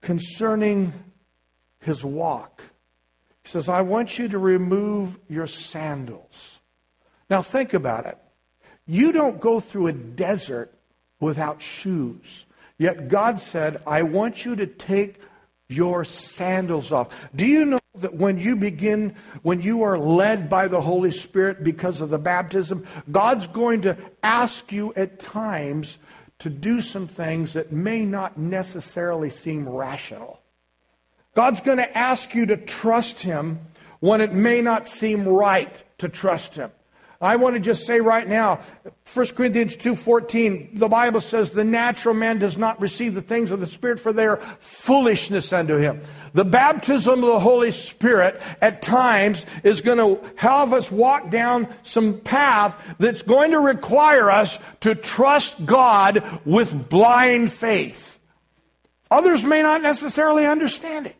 [0.00, 0.92] concerning
[1.80, 2.62] his walk.
[3.42, 6.60] He says, I want you to remove your sandals.
[7.28, 8.18] Now think about it.
[8.86, 10.77] You don't go through a desert
[11.20, 12.44] without shoes.
[12.78, 15.20] Yet God said, I want you to take
[15.68, 17.08] your sandals off.
[17.34, 21.62] Do you know that when you begin, when you are led by the Holy Spirit
[21.64, 25.98] because of the baptism, God's going to ask you at times
[26.38, 30.40] to do some things that may not necessarily seem rational.
[31.34, 33.58] God's going to ask you to trust Him
[34.00, 36.70] when it may not seem right to trust Him.
[37.20, 38.60] I want to just say right now,
[39.12, 43.58] 1 Corinthians 2.14, the Bible says the natural man does not receive the things of
[43.58, 46.00] the Spirit for they are foolishness unto him.
[46.34, 51.66] The baptism of the Holy Spirit at times is going to have us walk down
[51.82, 58.20] some path that's going to require us to trust God with blind faith.
[59.10, 61.16] Others may not necessarily understand it,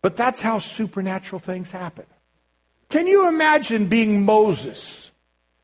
[0.00, 2.06] but that's how supernatural things happen.
[2.88, 5.10] Can you imagine being Moses?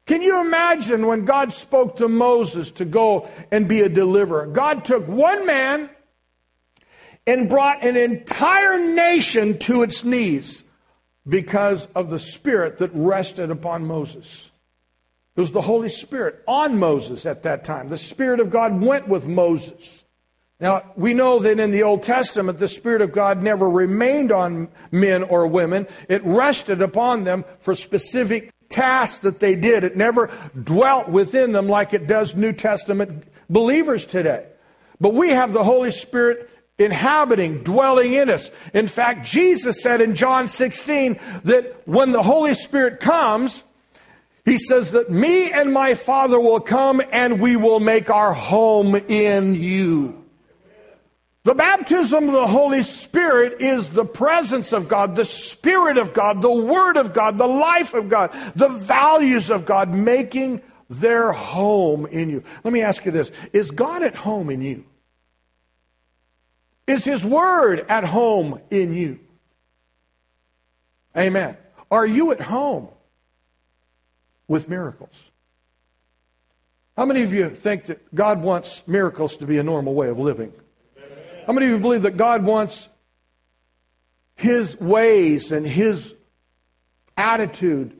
[0.06, 4.46] Can you imagine when God spoke to Moses to go and be a deliverer?
[4.46, 5.88] God took one man
[7.26, 10.62] and brought an entire nation to its knees
[11.26, 14.50] because of the Spirit that rested upon Moses.
[15.34, 17.88] It was the Holy Spirit on Moses at that time.
[17.88, 20.03] The Spirit of God went with Moses.
[20.60, 24.68] Now, we know that in the Old Testament, the Spirit of God never remained on
[24.92, 25.86] men or women.
[26.08, 29.84] It rested upon them for specific tasks that they did.
[29.84, 30.30] It never
[30.62, 34.46] dwelt within them like it does New Testament believers today.
[35.00, 36.48] But we have the Holy Spirit
[36.78, 38.50] inhabiting, dwelling in us.
[38.72, 43.64] In fact, Jesus said in John 16 that when the Holy Spirit comes,
[44.44, 48.94] he says that me and my Father will come and we will make our home
[48.94, 50.23] in you.
[51.44, 56.40] The baptism of the Holy Spirit is the presence of God, the Spirit of God,
[56.40, 62.06] the Word of God, the life of God, the values of God making their home
[62.06, 62.42] in you.
[62.64, 64.86] Let me ask you this Is God at home in you?
[66.86, 69.20] Is His Word at home in you?
[71.14, 71.58] Amen.
[71.90, 72.88] Are you at home
[74.48, 75.14] with miracles?
[76.96, 80.18] How many of you think that God wants miracles to be a normal way of
[80.18, 80.54] living?
[81.46, 82.88] How many of you believe that God wants
[84.36, 86.14] His ways and His
[87.16, 87.98] attitude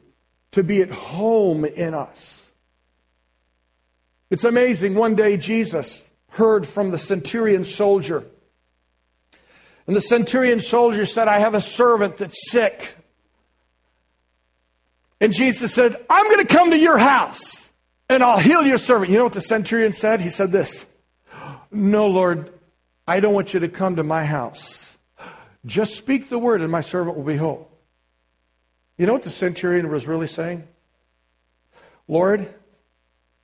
[0.53, 2.45] to be at home in us?
[4.31, 4.95] It's amazing.
[4.95, 8.25] One day Jesus heard from the centurion soldier.
[9.87, 12.97] And the centurion soldier said, I have a servant that's sick.
[15.21, 17.71] And Jesus said, I'm going to come to your house
[18.09, 19.11] and I'll heal your servant.
[19.11, 20.21] You know what the centurion said?
[20.21, 20.85] He said this
[21.71, 22.53] No, Lord,
[23.07, 24.97] I don't want you to come to my house.
[25.67, 27.71] Just speak the word, and my servant will be whole.
[28.97, 30.67] You know what the centurion was really saying?
[32.07, 32.53] Lord,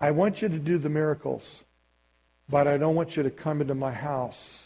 [0.00, 1.64] I want you to do the miracles,
[2.48, 4.60] but I don't want you to come into my house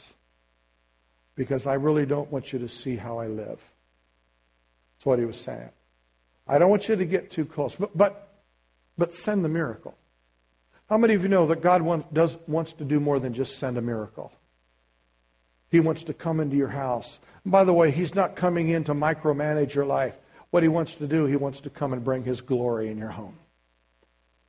[1.36, 3.58] because I really don't want you to see how I live.
[4.96, 5.70] That's what he was saying.
[6.46, 8.34] I don't want you to get too close, but, but,
[8.98, 9.96] but send the miracle.
[10.88, 13.58] How many of you know that God wants, does, wants to do more than just
[13.58, 14.32] send a miracle?
[15.74, 17.18] He wants to come into your house.
[17.42, 20.16] And by the way, He's not coming in to micromanage your life.
[20.50, 23.08] What He wants to do, He wants to come and bring His glory in your
[23.08, 23.34] home.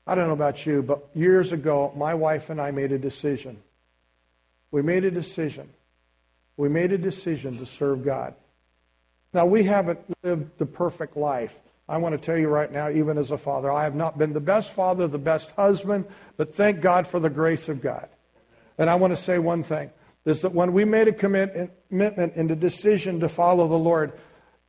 [0.05, 3.57] I don't know about you, but years ago, my wife and I made a decision.
[4.69, 5.67] We made a decision.
[6.57, 8.35] We made a decision to serve God.
[9.33, 11.55] Now, we haven't lived the perfect life.
[11.89, 14.33] I want to tell you right now, even as a father, I have not been
[14.33, 16.05] the best father, the best husband,
[16.37, 18.09] but thank God for the grace of God.
[18.77, 19.89] And I want to say one thing
[20.25, 21.79] is that when we made a commitment
[22.35, 24.11] and a decision to follow the Lord,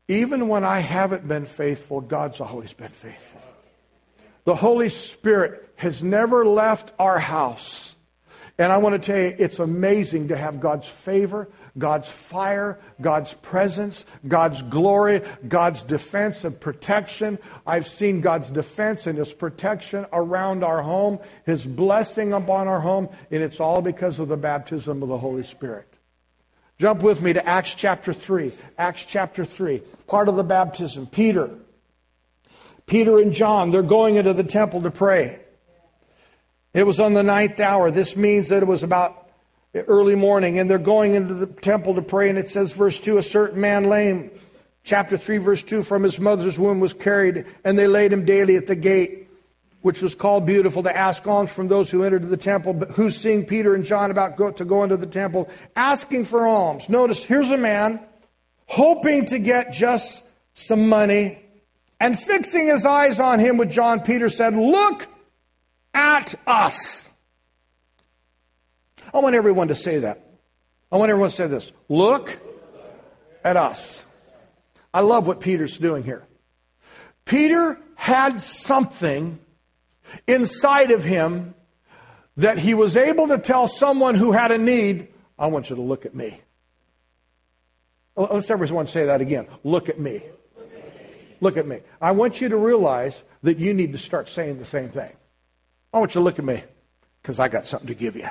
[0.06, 3.40] even when I haven't been faithful, God's always been faithful.
[4.44, 7.95] The Holy Spirit has never left our house.
[8.58, 13.34] And I want to tell you, it's amazing to have God's favor, God's fire, God's
[13.34, 17.38] presence, God's glory, God's defense and protection.
[17.66, 23.10] I've seen God's defense and His protection around our home, His blessing upon our home,
[23.30, 25.86] and it's all because of the baptism of the Holy Spirit.
[26.78, 28.54] Jump with me to Acts chapter 3.
[28.78, 31.06] Acts chapter 3, part of the baptism.
[31.06, 31.50] Peter.
[32.86, 35.40] Peter and John, they're going into the temple to pray.
[36.76, 37.90] It was on the ninth hour.
[37.90, 39.30] This means that it was about
[39.74, 43.16] early morning, and they're going into the temple to pray, and it says, verse 2,
[43.16, 44.30] a certain man lame,
[44.84, 48.56] chapter 3, verse 2, from his mother's womb was carried, and they laid him daily
[48.56, 49.26] at the gate,
[49.80, 53.10] which was called Beautiful, to ask alms from those who entered the temple, but who
[53.10, 56.90] seeing Peter and John about go, to go into the temple, asking for alms.
[56.90, 58.00] Notice, here's a man
[58.66, 61.42] hoping to get just some money,
[61.98, 65.08] and fixing his eyes on him with John, Peter said, Look
[65.96, 67.04] at us.
[69.12, 70.22] I want everyone to say that.
[70.92, 72.38] I want everyone to say this Look
[73.42, 74.04] at us.
[74.92, 76.24] I love what Peter's doing here.
[77.24, 79.38] Peter had something
[80.26, 81.54] inside of him
[82.36, 85.82] that he was able to tell someone who had a need, I want you to
[85.82, 86.40] look at me.
[88.14, 89.46] Let's everyone say that again.
[89.64, 90.22] Look at me.
[91.40, 91.80] Look at me.
[92.00, 95.10] I want you to realize that you need to start saying the same thing.
[95.96, 96.62] I want you to look at me
[97.22, 98.28] because I got something to give you.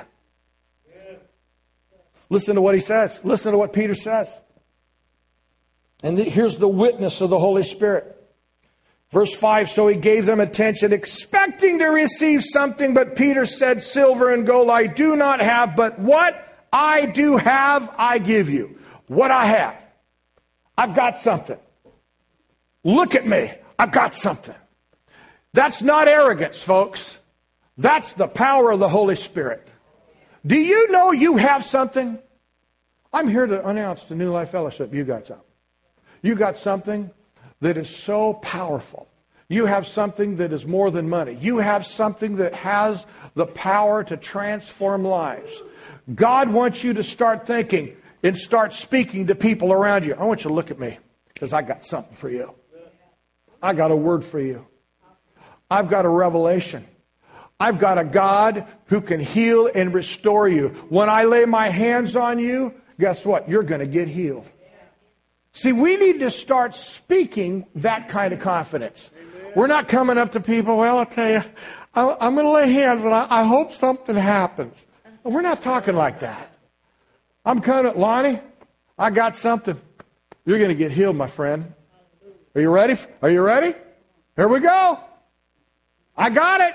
[2.30, 3.20] Listen to what he says.
[3.24, 4.32] Listen to what Peter says.
[6.00, 8.12] And here's the witness of the Holy Spirit.
[9.10, 14.32] Verse 5 So he gave them attention, expecting to receive something, but Peter said, Silver
[14.32, 18.78] and gold I do not have, but what I do have, I give you.
[19.08, 19.84] What I have.
[20.78, 21.58] I've got something.
[22.84, 23.52] Look at me.
[23.76, 24.54] I've got something.
[25.52, 27.18] That's not arrogance, folks.
[27.78, 29.70] That's the power of the Holy Spirit.
[30.44, 32.18] Do you know you have something?
[33.12, 35.44] I'm here to announce to New Life Fellowship you got something.
[36.22, 37.10] You got something
[37.60, 39.08] that is so powerful.
[39.48, 41.38] You have something that is more than money.
[41.40, 45.62] You have something that has the power to transform lives.
[46.14, 50.14] God wants you to start thinking and start speaking to people around you.
[50.14, 50.98] I want you to look at me
[51.32, 52.54] because I got something for you.
[53.62, 54.66] I got a word for you.
[55.70, 56.86] I've got a revelation.
[57.58, 60.68] I've got a God who can heal and restore you.
[60.88, 63.48] When I lay my hands on you, guess what?
[63.48, 64.46] You're going to get healed.
[65.52, 69.10] See, we need to start speaking that kind of confidence.
[69.54, 71.42] We're not coming up to people, well, I'll tell you,
[71.94, 74.76] I'm going to lay hands and I hope something happens.
[75.24, 76.52] We're not talking like that.
[77.42, 78.40] I'm coming, Lonnie,
[78.98, 79.80] I got something.
[80.44, 81.72] You're going to get healed, my friend.
[82.54, 82.96] Are you ready?
[83.22, 83.74] Are you ready?
[84.36, 85.00] Here we go.
[86.14, 86.74] I got it.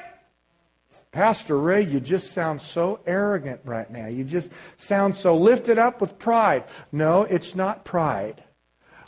[1.11, 4.07] Pastor Ray, you just sound so arrogant right now.
[4.07, 6.63] You just sound so lifted up with pride.
[6.91, 8.43] No, it's not pride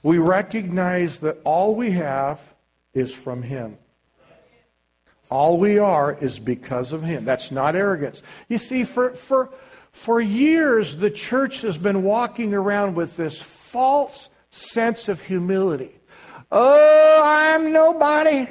[0.03, 2.39] we recognize that all we have
[2.93, 3.77] is from Him.
[5.29, 7.25] All we are is because of Him.
[7.25, 8.21] That's not arrogance.
[8.49, 9.51] You see, for, for,
[9.91, 15.95] for years, the church has been walking around with this false sense of humility.
[16.51, 18.47] Oh, I'm nobody.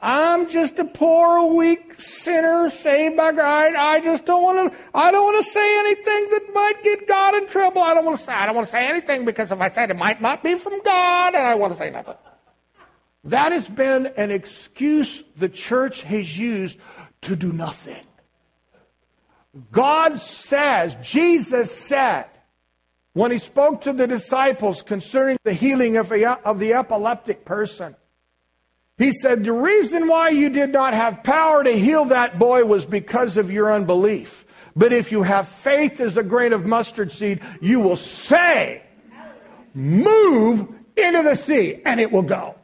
[0.00, 3.74] I'm just a poor, weak sinner saved by God.
[3.74, 4.78] I just don't want to.
[4.94, 7.82] I don't want to say anything that might get God in trouble.
[7.82, 8.32] I don't want to say.
[8.32, 10.80] I don't want to say anything because if I said it might not be from
[10.82, 12.14] God, and I want to say nothing.
[13.24, 16.78] That has been an excuse the church has used
[17.22, 18.04] to do nothing.
[19.72, 22.26] God says, Jesus said,
[23.14, 27.96] when he spoke to the disciples concerning the healing of, of the epileptic person,
[28.98, 32.84] he said, The reason why you did not have power to heal that boy was
[32.84, 34.44] because of your unbelief.
[34.74, 38.82] But if you have faith as a grain of mustard seed, you will say,
[39.74, 42.56] Move into the sea, and it will go.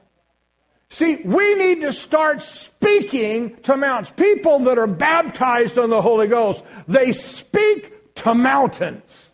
[0.90, 4.12] See, we need to start speaking to mountains.
[4.16, 9.30] People that are baptized on the Holy Ghost, they speak to mountains.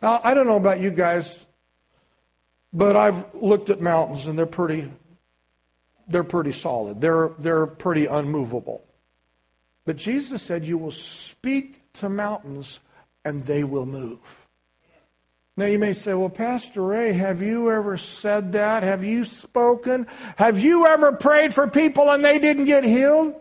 [0.00, 1.46] Now, I don't know about you guys,
[2.72, 4.90] but I've looked at mountains and they're pretty
[6.08, 7.00] they're pretty solid.
[7.00, 8.84] They're, they're pretty unmovable.
[9.84, 12.80] But Jesus said, You will speak to mountains
[13.24, 14.18] and they will move.
[15.56, 18.82] Now you may say, Well, Pastor Ray, have you ever said that?
[18.82, 20.06] Have you spoken?
[20.36, 23.34] Have you ever prayed for people and they didn't get healed?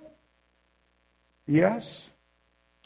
[1.47, 2.09] Yes.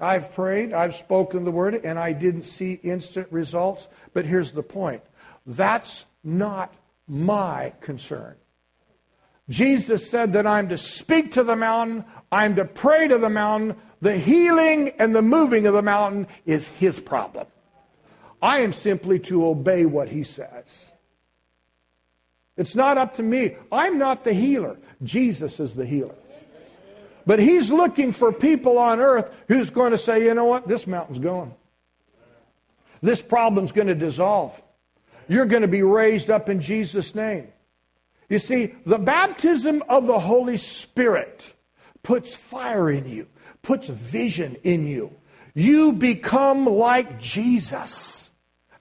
[0.02, 3.90] I've prayed, I've spoken the word, and I didn't see instant results.
[4.14, 5.02] But here's the point
[5.46, 6.74] that's not
[7.08, 8.36] my concern.
[9.50, 13.76] Jesus said that I'm to speak to the mountain, I'm to pray to the mountain.
[14.02, 17.48] The healing and the moving of the mountain is his problem.
[18.42, 20.92] I am simply to obey what he says.
[22.56, 23.56] It's not up to me.
[23.72, 24.78] I'm not the healer.
[25.04, 26.16] Jesus is the healer.
[27.26, 30.68] But he's looking for people on earth who's going to say, you know what?
[30.68, 31.54] This mountain's going.
[33.02, 34.60] This problem's going to dissolve.
[35.28, 37.50] You're going to be raised up in Jesus' name.
[38.30, 41.54] You see, the baptism of the Holy Spirit
[42.04, 43.28] puts fire in you,
[43.64, 45.12] puts vision in you.
[45.56, 48.30] You become like Jesus.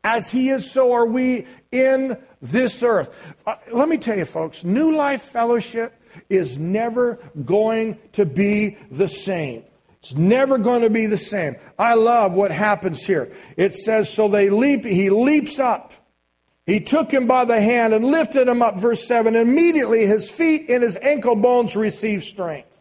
[0.05, 3.11] As he is, so are we in this earth.
[3.47, 9.09] Uh, let me tell you, folks, New Life Fellowship is never going to be the
[9.09, 9.65] same.
[10.01, 11.57] It's never going to be the same.
[11.79, 13.33] I love what happens here.
[13.57, 15.93] It says, so they leap, he leaps up
[16.69, 19.35] he took him by the hand and lifted him up, verse 7.
[19.35, 22.79] Immediately his feet and his ankle bones received strength.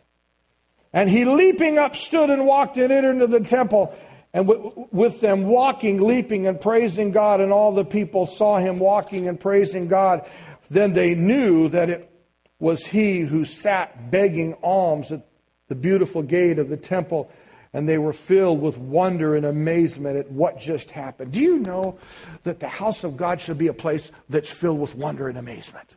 [0.91, 3.97] And he leaping up stood and walked and entered into the temple.
[4.33, 4.45] And
[4.91, 9.39] with them walking, leaping, and praising God, and all the people saw him walking and
[9.39, 10.29] praising God.
[10.69, 12.11] Then they knew that it
[12.59, 15.25] was he who sat begging alms at
[15.69, 17.31] the beautiful gate of the temple
[17.77, 21.31] and they were filled with wonder and amazement at what just happened.
[21.31, 21.99] Do you know
[22.41, 25.87] that the house of God should be a place that's filled with wonder and amazement?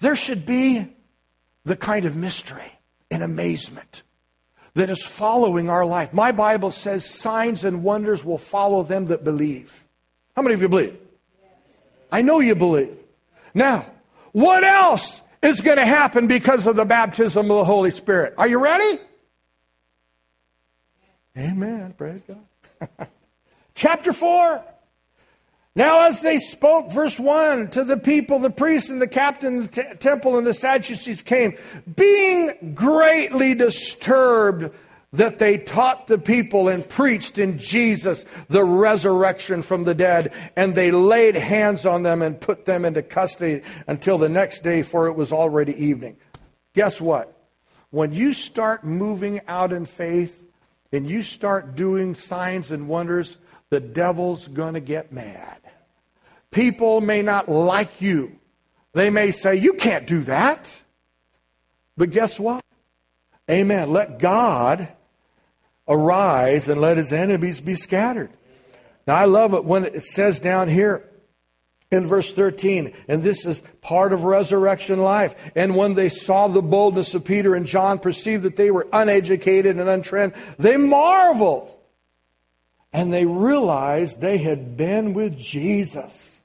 [0.00, 0.94] There should be
[1.64, 2.78] the kind of mystery
[3.10, 4.02] and amazement
[4.74, 6.12] that is following our life.
[6.12, 9.82] My Bible says signs and wonders will follow them that believe.
[10.36, 10.98] How many of you believe?
[12.10, 12.98] I know you believe.
[13.54, 13.86] Now,
[14.32, 18.34] what else is going to happen because of the baptism of the Holy Spirit?
[18.36, 18.98] Are you ready?
[21.36, 21.94] Amen.
[21.96, 23.08] Praise God.
[23.74, 24.64] Chapter 4.
[25.74, 29.70] Now, as they spoke, verse 1, to the people, the priests and the captain of
[29.70, 31.56] the t- temple and the Sadducees came,
[31.96, 34.74] being greatly disturbed
[35.14, 40.74] that they taught the people and preached in Jesus the resurrection from the dead, and
[40.74, 45.06] they laid hands on them and put them into custody until the next day, for
[45.06, 46.16] it was already evening.
[46.74, 47.34] Guess what?
[47.90, 50.41] When you start moving out in faith
[50.92, 53.38] and you start doing signs and wonders,
[53.70, 55.58] the devil's going to get mad.
[56.50, 58.38] People may not like you.
[58.92, 60.82] They may say, You can't do that.
[61.96, 62.62] But guess what?
[63.50, 63.90] Amen.
[63.90, 64.88] Let God
[65.88, 68.30] arise and let his enemies be scattered.
[69.06, 71.08] Now, I love it when it says down here
[71.92, 75.34] in verse 13, and this is part of resurrection life.
[75.54, 79.78] And when they saw the boldness of Peter and John, perceived that they were uneducated
[79.78, 81.76] and untrained, they marveled.
[82.92, 86.40] And they realized they had been with Jesus.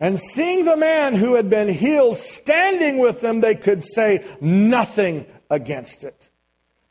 [0.00, 5.26] And seeing the man who had been healed standing with them, they could say nothing
[5.48, 6.28] against it.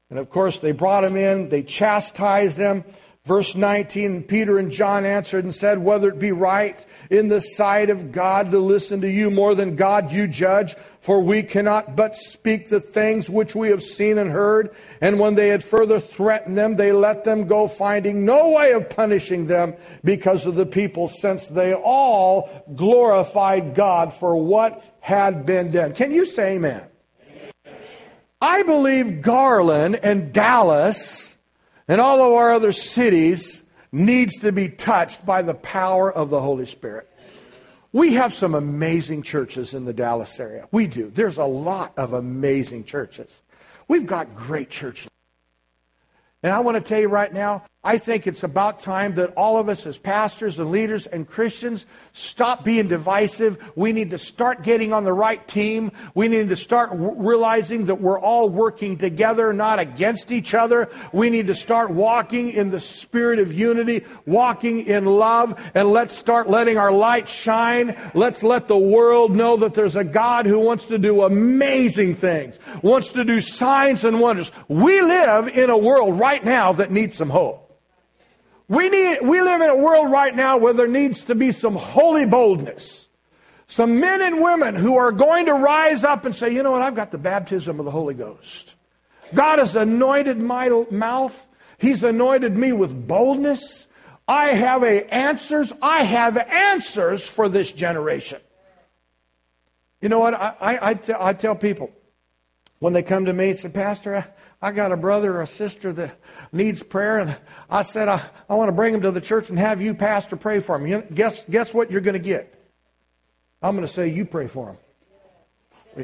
[0.10, 2.84] And of course, they brought him in, they chastised them.
[3.26, 7.92] Verse 19 Peter and John answered and said, Whether it be right in the sight
[7.92, 12.16] of God to listen to you more than God you judge, for we cannot but
[12.16, 14.76] speak the things which we have seen and heard.
[15.02, 18.90] And when they had further threatened them, they let them go, finding no way of
[18.90, 25.70] punishing them because of the people, since they all glorified God for what had been
[25.70, 25.94] done.
[25.94, 26.82] Can you say amen?
[27.30, 27.78] amen.
[28.42, 31.31] I believe Garland and Dallas
[31.88, 33.62] and all of our other cities
[33.92, 37.10] needs to be touched by the power of the Holy Spirit.
[37.94, 40.68] We have some amazing churches in the Dallas area.
[40.72, 41.12] We do.
[41.14, 43.42] There's a lot of amazing churches.
[43.88, 45.10] We've got great churches.
[46.42, 49.58] And I want to tell you right now, I think it's about time that all
[49.58, 53.58] of us as pastors and leaders and Christians stop being divisive.
[53.76, 55.92] We need to start getting on the right team.
[56.14, 60.92] We need to start w- realizing that we're all working together, not against each other.
[61.12, 66.16] We need to start walking in the spirit of unity, walking in love, and let's
[66.16, 67.98] start letting our light shine.
[68.14, 72.60] Let's let the world know that there's a God who wants to do amazing things,
[72.84, 74.52] wants to do signs and wonders.
[74.68, 77.70] We live in a world right now that needs some hope.
[78.72, 81.76] We, need, we live in a world right now where there needs to be some
[81.76, 83.10] holy boldness.
[83.68, 86.82] Some men and women who are going to rise up and say, you know what,
[86.82, 88.76] I've got the baptism of the Holy Ghost.
[89.34, 91.50] God has anointed my mouth.
[91.80, 93.88] He's anointed me with boldness.
[94.26, 95.74] I have a answers.
[95.82, 98.40] I have answers for this generation.
[100.00, 100.34] You know what?
[100.34, 101.92] I, I, I, t- I tell people
[102.80, 104.26] when they come to me and say, Pastor,
[104.62, 106.20] I got a brother or a sister that
[106.52, 107.36] needs prayer, and
[107.70, 110.36] I said, I, I want to bring him to the church and have you, pastor,
[110.36, 110.86] pray for him.
[110.86, 112.54] You, guess, guess what you're going to get?
[113.62, 114.78] I'm going to say, You pray for him.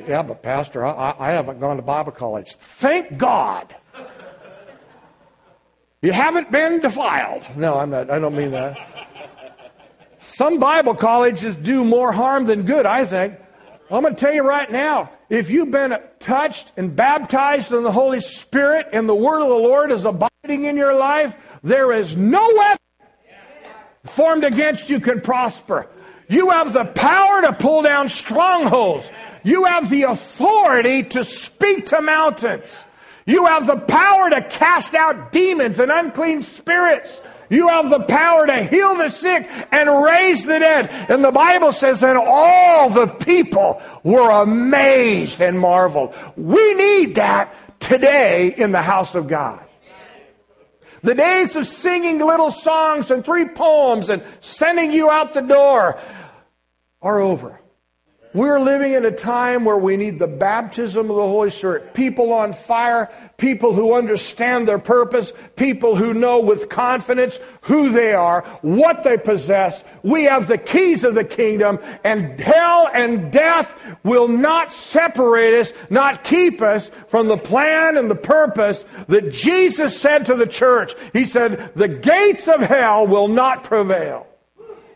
[0.07, 2.55] Yeah, but pastor, I, I haven't gone to Bible college.
[2.55, 3.73] Thank God.
[6.01, 7.43] You haven't been defiled.
[7.55, 8.77] No, I'm not, I don't mean that.
[10.19, 13.35] Some Bible colleges do more harm than good, I think.
[13.89, 17.91] I'm going to tell you right now if you've been touched and baptized in the
[17.91, 21.33] Holy Spirit and the word of the Lord is abiding in your life,
[21.63, 22.77] there is no weapon
[24.05, 25.87] formed against you can prosper.
[26.27, 29.09] You have the power to pull down strongholds.
[29.43, 32.83] You have the authority to speak to mountains.
[33.25, 37.21] You have the power to cast out demons and unclean spirits.
[37.49, 40.89] You have the power to heal the sick and raise the dead.
[41.09, 46.13] And the Bible says that all the people were amazed and marveled.
[46.35, 49.63] We need that today in the house of God.
[51.03, 55.99] The days of singing little songs and three poems and sending you out the door
[57.01, 57.61] are over.
[58.33, 61.93] We're living in a time where we need the baptism of the Holy Spirit.
[61.93, 68.13] People on fire, people who understand their purpose, people who know with confidence who they
[68.13, 69.83] are, what they possess.
[70.03, 75.73] We have the keys of the kingdom, and hell and death will not separate us,
[75.89, 80.95] not keep us from the plan and the purpose that Jesus said to the church.
[81.13, 84.27] He said, The gates of hell will not prevail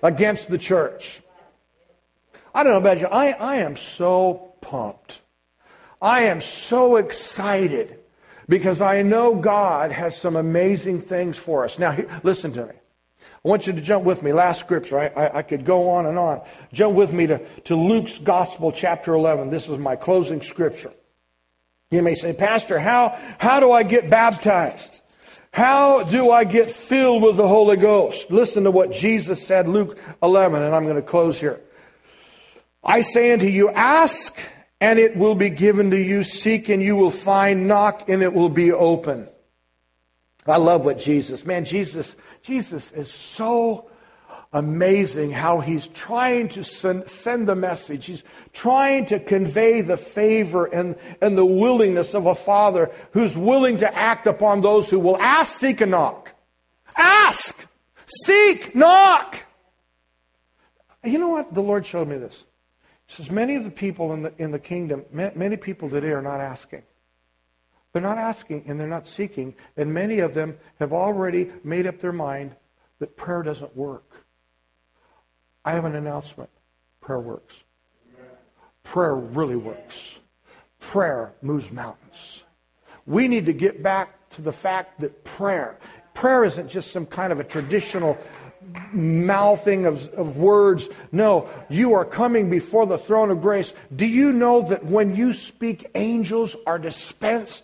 [0.03, 1.20] against the church.
[2.53, 3.07] I don't know about you.
[3.07, 5.21] I, I am so pumped.
[6.01, 7.99] I am so excited
[8.49, 11.79] because I know God has some amazing things for us.
[11.79, 12.73] Now, listen to me.
[13.43, 14.33] I want you to jump with me.
[14.33, 14.99] Last scripture.
[14.99, 16.41] I, I, I, could go on and on.
[16.73, 19.49] Jump with me to, to Luke's Gospel, chapter 11.
[19.49, 20.91] This is my closing scripture.
[21.89, 25.01] You may say, Pastor, how, how do I get baptized?
[25.51, 28.31] How do I get filled with the Holy Ghost?
[28.31, 31.59] Listen to what Jesus said, Luke 11, and I'm going to close here.
[32.83, 34.37] I say unto you, ask
[34.79, 36.23] and it will be given to you.
[36.23, 37.67] Seek and you will find.
[37.67, 39.29] Knock and it will be open.
[40.47, 43.91] I love what Jesus, man, Jesus, Jesus is so
[44.51, 48.07] amazing how he's trying to send, send the message.
[48.07, 53.77] He's trying to convey the favor and, and the willingness of a father who's willing
[53.77, 56.33] to act upon those who will ask, seek, and knock.
[56.97, 57.67] Ask,
[58.25, 59.37] seek, knock.
[61.03, 61.53] You know what?
[61.53, 62.43] The Lord showed me this
[63.11, 66.39] says many of the people in the, in the kingdom, many people today are not
[66.39, 66.81] asking.
[67.91, 71.99] They're not asking and they're not seeking, and many of them have already made up
[71.99, 72.55] their mind
[72.99, 74.25] that prayer doesn't work.
[75.65, 76.49] I have an announcement.
[77.01, 77.55] Prayer works.
[78.83, 80.15] Prayer really works.
[80.79, 82.43] Prayer moves mountains.
[83.05, 85.77] We need to get back to the fact that prayer,
[86.13, 88.17] prayer isn't just some kind of a traditional
[88.93, 90.87] mouthing of, of words.
[91.11, 93.73] No, you are coming before the throne of grace.
[93.95, 97.63] Do you know that when you speak, angels are dispensed?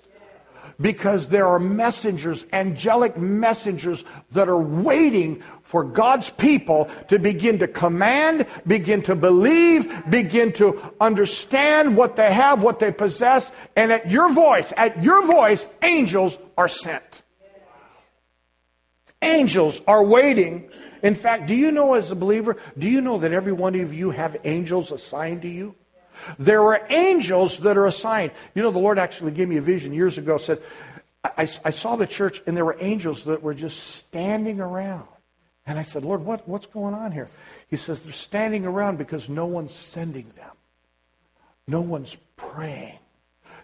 [0.79, 7.67] Because there are messengers, angelic messengers, that are waiting for God's people to begin to
[7.67, 13.51] command, begin to believe, begin to understand what they have, what they possess.
[13.75, 17.23] And at your voice, at your voice, angels are sent.
[19.23, 20.69] Angels are waiting
[21.07, 23.93] in fact, do you know as a believer, do you know that every one of
[23.93, 25.73] you have angels assigned to you?
[26.37, 28.33] There are angels that are assigned.
[28.53, 30.61] You know, the Lord actually gave me a vision years ago, said,
[31.23, 35.07] I, I saw the church and there were angels that were just standing around.
[35.65, 37.29] And I said, Lord, what, what's going on here?
[37.69, 40.55] He says, they're standing around because no one's sending them.
[41.69, 42.99] No one's praying.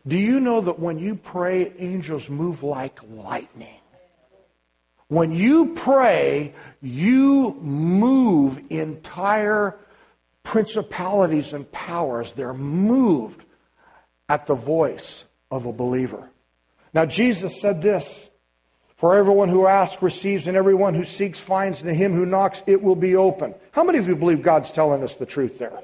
[0.07, 3.82] Do you know that when you pray, angels move like lightning?
[5.13, 9.77] When you pray, you move entire
[10.41, 12.33] principalities and powers.
[12.33, 13.43] They're moved
[14.27, 16.31] at the voice of a believer.
[16.95, 18.27] Now, Jesus said this
[18.95, 22.63] For everyone who asks receives, and everyone who seeks finds, and to him who knocks
[22.65, 23.53] it will be open.
[23.71, 25.79] How many of you believe God's telling us the truth there?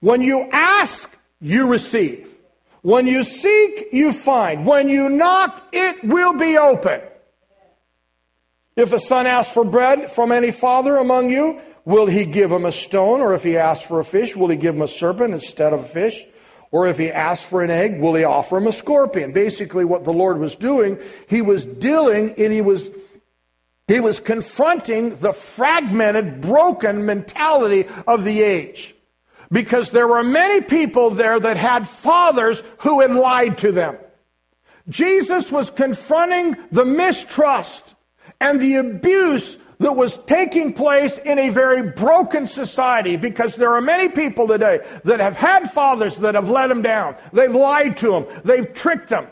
[0.00, 2.34] When you ask, you receive.
[2.80, 4.64] When you seek, you find.
[4.64, 7.02] When you knock, it will be open.
[8.78, 12.64] If a son asks for bread from any father among you, will he give him
[12.64, 13.20] a stone?
[13.20, 15.80] Or if he asks for a fish, will he give him a serpent instead of
[15.80, 16.24] a fish?
[16.70, 19.32] Or if he asks for an egg, will he offer him a scorpion?
[19.32, 22.88] Basically, what the Lord was doing, he was dealing and he was
[23.88, 28.94] he was confronting the fragmented, broken mentality of the age.
[29.50, 33.96] Because there were many people there that had fathers who had lied to them.
[34.88, 37.96] Jesus was confronting the mistrust
[38.40, 43.80] and the abuse that was taking place in a very broken society because there are
[43.80, 47.16] many people today that have had fathers that have let them down.
[47.32, 48.26] They've lied to them.
[48.44, 49.28] They've tricked them.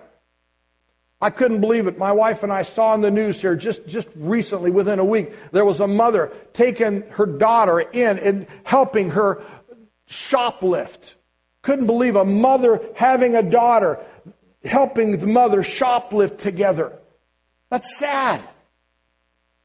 [1.20, 1.98] I couldn't believe it.
[1.98, 5.32] My wife and I saw in the news here just, just recently, within a week,
[5.50, 9.42] there was a mother taking her daughter in and helping her
[10.08, 11.14] shoplift.
[11.62, 13.98] Couldn't believe a mother having a daughter
[14.64, 16.98] helping the mother shoplift together.
[17.70, 18.42] That's sad.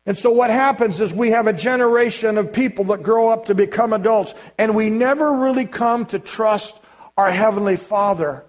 [0.06, 3.56] And so what happens is we have a generation of people that grow up to
[3.56, 6.80] become adults, and we never really come to trust
[7.18, 8.44] our Heavenly Father.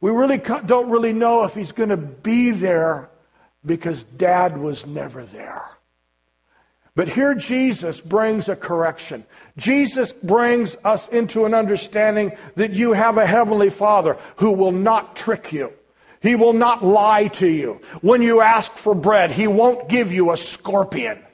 [0.00, 3.08] We really don't really know if He's going to be there
[3.64, 5.64] because Dad was never there.
[6.96, 9.24] But here Jesus brings a correction.
[9.56, 15.14] Jesus brings us into an understanding that you have a Heavenly Father who will not
[15.14, 15.72] trick you.
[16.20, 17.80] He will not lie to you.
[18.02, 21.24] When you ask for bread, He won't give you a scorpion.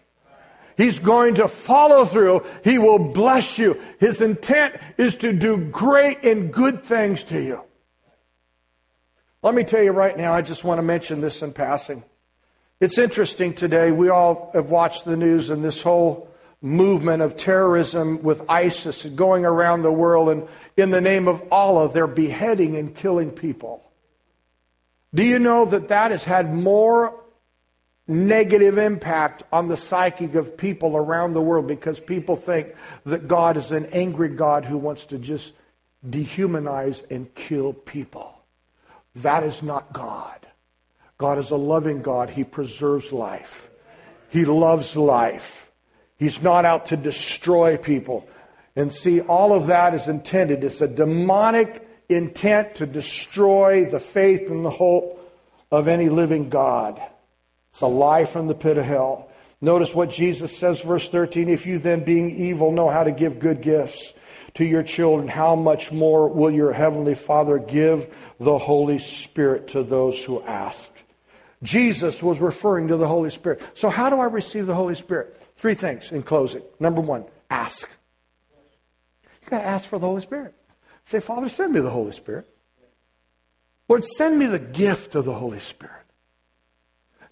[0.76, 2.44] He's going to follow through.
[2.62, 3.80] He will bless you.
[3.98, 7.62] His intent is to do great and good things to you.
[9.42, 12.04] Let me tell you right now, I just want to mention this in passing.
[12.78, 13.90] It's interesting today.
[13.90, 16.28] We all have watched the news and this whole
[16.60, 21.90] movement of terrorism with ISIS going around the world, and in the name of Allah,
[21.90, 23.82] they're beheading and killing people.
[25.14, 27.14] Do you know that that has had more
[28.08, 33.56] negative impact on the psyche of people around the world because people think that God
[33.56, 35.52] is an angry God who wants to just
[36.08, 38.38] dehumanize and kill people.
[39.16, 40.46] That is not God.
[41.18, 42.30] God is a loving God.
[42.30, 43.68] He preserves life.
[44.28, 45.70] He loves life.
[46.18, 48.28] He's not out to destroy people.
[48.76, 50.62] And see, all of that is intended.
[50.62, 55.20] It's a demonic intent to destroy the faith and the hope
[55.70, 57.00] of any living God.
[57.70, 59.30] It's a lie from the pit of hell.
[59.60, 61.48] Notice what Jesus says, verse 13.
[61.48, 64.12] If you then, being evil, know how to give good gifts
[64.54, 69.82] to your children, how much more will your heavenly Father give the Holy Spirit to
[69.82, 70.90] those who ask?
[71.62, 73.60] Jesus was referring to the Holy Spirit.
[73.74, 75.40] So, how do I receive the Holy Spirit?
[75.56, 76.62] Three things in closing.
[76.80, 77.88] Number one, ask.
[79.42, 80.54] You got to ask for the Holy Spirit.
[81.06, 82.48] Say, Father, send me the Holy Spirit.
[83.88, 86.02] Lord, send me the gift of the Holy Spirit.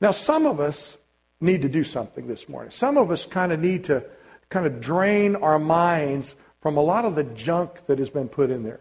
[0.00, 0.96] Now, some of us
[1.40, 2.70] need to do something this morning.
[2.70, 4.04] Some of us kind of need to
[4.48, 8.50] kind of drain our minds from a lot of the junk that has been put
[8.50, 8.80] in there.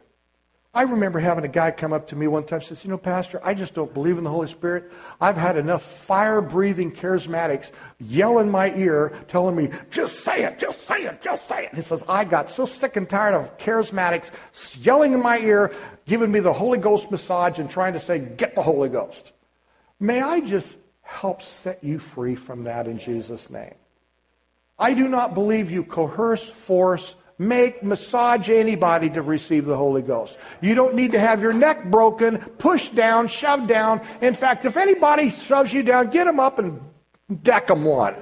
[0.75, 2.97] I remember having a guy come up to me one time and says, You know,
[2.97, 4.91] Pastor, I just don't believe in the Holy Spirit.
[5.21, 10.57] I've had enough fire breathing charismatics yell in my ear telling me, Just say it,
[10.57, 11.75] just say it, just say it.
[11.75, 14.31] He says, I got so sick and tired of charismatics
[14.83, 15.75] yelling in my ear,
[16.07, 19.31] giving me the Holy Ghost massage and trying to say, Get the Holy Ghost.
[19.99, 23.75] May I just help set you free from that in Jesus' name?
[24.79, 30.37] I do not believe you coerce, force, make, massage anybody to receive the Holy Ghost.
[30.61, 34.01] You don't need to have your neck broken, pushed down, shoved down.
[34.21, 36.79] In fact, if anybody shoves you down, get them up and
[37.41, 38.15] deck them one.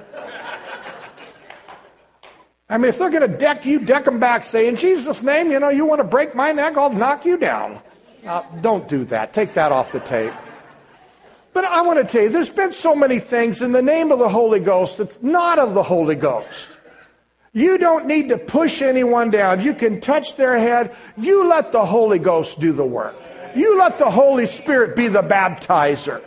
[2.68, 4.44] I mean, if they're going to deck you, deck them back.
[4.44, 7.36] Say, in Jesus' name, you know, you want to break my neck, I'll knock you
[7.36, 7.80] down.
[8.26, 9.34] Uh, don't do that.
[9.34, 10.32] Take that off the tape.
[11.52, 14.18] But I want to tell you, there's been so many things in the name of
[14.18, 16.70] the Holy Ghost that's not of the Holy Ghost.
[17.52, 19.60] You don't need to push anyone down.
[19.60, 20.96] You can touch their head.
[21.18, 23.14] You let the Holy Ghost do the work.
[23.54, 26.22] You let the Holy Spirit be the baptizer.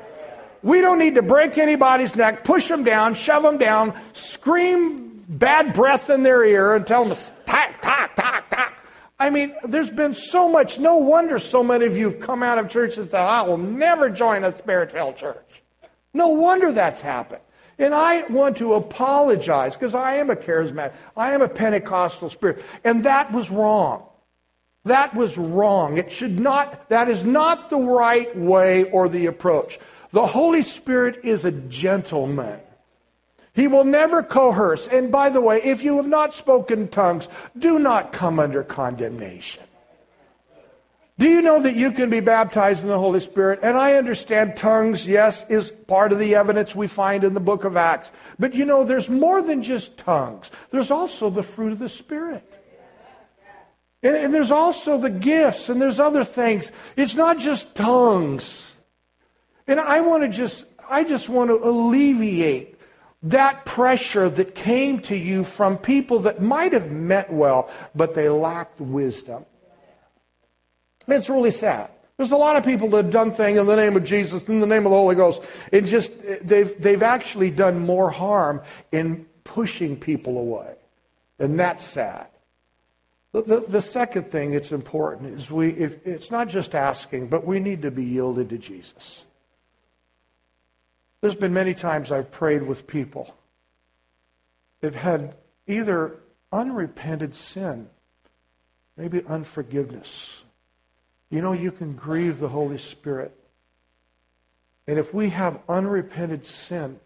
[0.61, 5.73] We don't need to break anybody's neck, push them down, shove them down, scream bad
[5.73, 8.73] breath in their ear and tell them, to talk, talk, talk, talk.
[9.19, 10.78] I mean, there's been so much.
[10.78, 14.09] No wonder so many of you have come out of churches that I will never
[14.09, 15.63] join a spirit filled church.
[16.13, 17.41] No wonder that's happened.
[17.78, 20.93] And I want to apologize because I am a charismatic.
[21.17, 22.63] I am a Pentecostal spirit.
[22.84, 24.03] And that was wrong.
[24.86, 25.97] That was wrong.
[25.97, 29.80] It should not, that is not the right way or the approach.
[30.11, 32.59] The Holy Spirit is a gentleman.
[33.53, 34.88] He will never coerce.
[34.88, 39.64] And by the way, if you have not spoken tongues, do not come under condemnation.
[41.18, 43.61] Do you know that you can be baptized in the Holy Spirit?
[43.63, 47.63] And I understand tongues, yes, is part of the evidence we find in the book
[47.63, 48.11] of Acts.
[48.38, 52.61] But you know, there's more than just tongues, there's also the fruit of the Spirit.
[54.03, 56.72] And, and there's also the gifts, and there's other things.
[56.97, 58.76] It's not just tongues.
[59.68, 62.78] And I want to just, I just want to alleviate
[63.24, 68.30] that pressure that came to you from people that might have meant well, but they
[68.30, 69.45] lacked wisdom.
[71.08, 71.89] It's really sad.
[72.18, 74.62] There's a lot of people that have done things in the name of Jesus, in
[74.62, 75.41] the name of the Holy Ghost.
[75.72, 80.76] It just they've they've actually done more harm in pushing people away,
[81.39, 82.28] and that's sad.
[83.34, 87.45] The, the, the second thing that's important is we if, it's not just asking, but
[87.45, 89.26] we need to be yielded to Jesus.
[91.20, 93.36] There's been many times I've prayed with people
[94.80, 95.36] that have had
[95.68, 96.16] either
[96.53, 97.89] unrepented sin,
[98.95, 100.44] maybe unforgiveness,
[101.30, 103.36] you know, you can grieve the Holy Spirit.
[104.88, 106.99] And if we have unrepented sin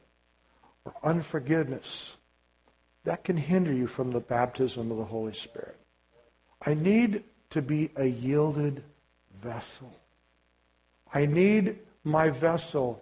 [0.86, 2.18] or unforgiveness,
[3.06, 5.78] that can hinder you from the baptism of the Holy Spirit.
[6.66, 8.84] I need to be a yielded
[9.42, 9.92] vessel.
[11.14, 13.02] I need my vessel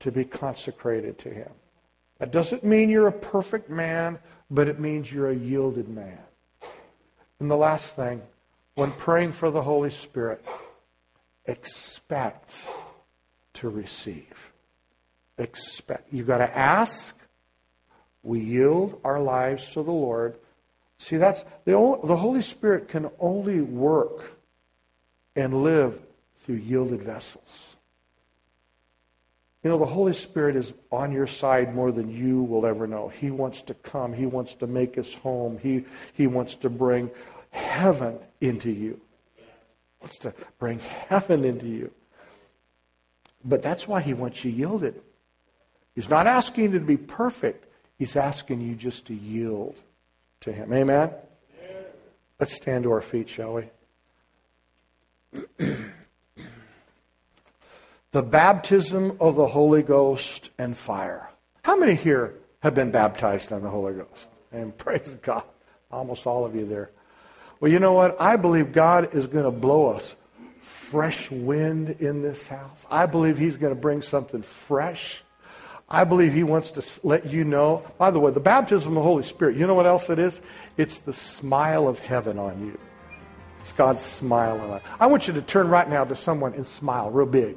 [0.00, 1.50] to be consecrated to Him.
[2.18, 4.18] That doesn't mean you're a perfect man,
[4.50, 6.18] but it means you're a yielded man.
[7.40, 8.22] And the last thing,
[8.74, 10.44] when praying for the Holy Spirit,
[11.44, 12.54] expect
[13.54, 14.52] to receive.
[15.38, 16.12] Expect.
[16.12, 17.16] You've got to ask.
[18.22, 20.36] We yield our lives to the Lord.
[20.98, 21.72] See, that's the,
[22.04, 24.38] the Holy Spirit can only work
[25.34, 25.98] and live
[26.44, 27.76] through yielded vessels.
[29.62, 33.08] You know, the Holy Spirit is on your side more than you will ever know.
[33.08, 34.12] He wants to come.
[34.12, 35.58] He wants to make us home.
[35.58, 35.84] He,
[36.14, 37.10] he wants to bring
[37.50, 39.00] heaven into you.
[40.00, 41.90] Wants to bring heaven into you.
[43.44, 45.00] But that's why he wants you yielded.
[45.94, 47.66] He's not asking you to be perfect.
[47.98, 49.76] He's asking you just to yield
[50.40, 50.72] to him.
[50.72, 51.10] Amen?
[52.40, 53.68] Let's stand to our feet, shall we?
[58.10, 61.28] the baptism of the Holy Ghost and fire.
[61.62, 64.28] How many here have been baptized on the Holy Ghost?
[64.50, 65.44] And praise God,
[65.90, 66.90] almost all of you there.
[67.62, 68.20] Well, you know what?
[68.20, 70.16] I believe God is going to blow us
[70.62, 72.84] fresh wind in this house.
[72.90, 75.22] I believe He's going to bring something fresh.
[75.88, 77.84] I believe He wants to let you know.
[77.98, 80.40] By the way, the baptism of the Holy Spirit, you know what else it is?
[80.76, 82.76] It's the smile of heaven on you.
[83.60, 84.80] It's God's smile on you.
[84.98, 87.56] I want you to turn right now to someone and smile real big.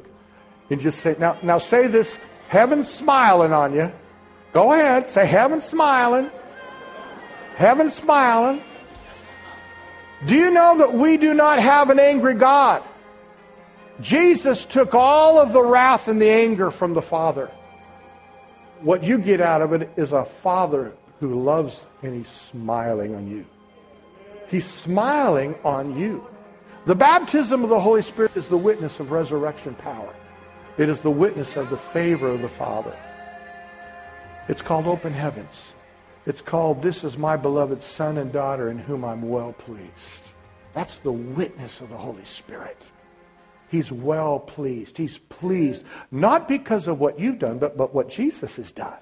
[0.69, 3.91] And just say, now, now say this heaven's smiling on you.
[4.53, 6.29] Go ahead, say heaven's smiling.
[7.55, 8.61] Heaven's smiling.
[10.25, 12.83] Do you know that we do not have an angry God?
[14.01, 17.51] Jesus took all of the wrath and the anger from the Father.
[18.81, 23.27] What you get out of it is a Father who loves and he's smiling on
[23.27, 23.45] you.
[24.47, 26.25] He's smiling on you.
[26.85, 30.13] The baptism of the Holy Spirit is the witness of resurrection power.
[30.77, 32.95] It is the witness of the favor of the Father.
[34.47, 35.74] It's called open heavens.
[36.25, 40.31] It's called This is my beloved Son and daughter in whom I'm well pleased.
[40.73, 42.89] That's the witness of the Holy Spirit.
[43.69, 44.97] He's well pleased.
[44.97, 48.97] He's pleased, not because of what you've done, but, but what Jesus has done.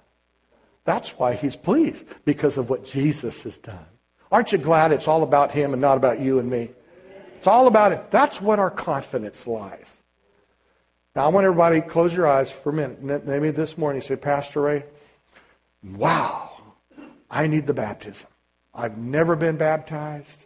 [0.85, 3.85] That's why he's pleased, because of what Jesus has done.
[4.31, 6.69] Aren't you glad it's all about him and not about you and me?
[7.37, 8.09] It's all about it.
[8.09, 10.01] That's what our confidence lies.
[11.15, 13.25] Now, I want everybody to close your eyes for a minute.
[13.25, 14.83] Maybe this morning you say, Pastor Ray,
[15.83, 16.52] wow,
[17.33, 18.27] I need the baptism.
[18.75, 20.45] I've never been baptized.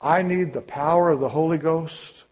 [0.00, 2.24] I need the power of the Holy Ghost.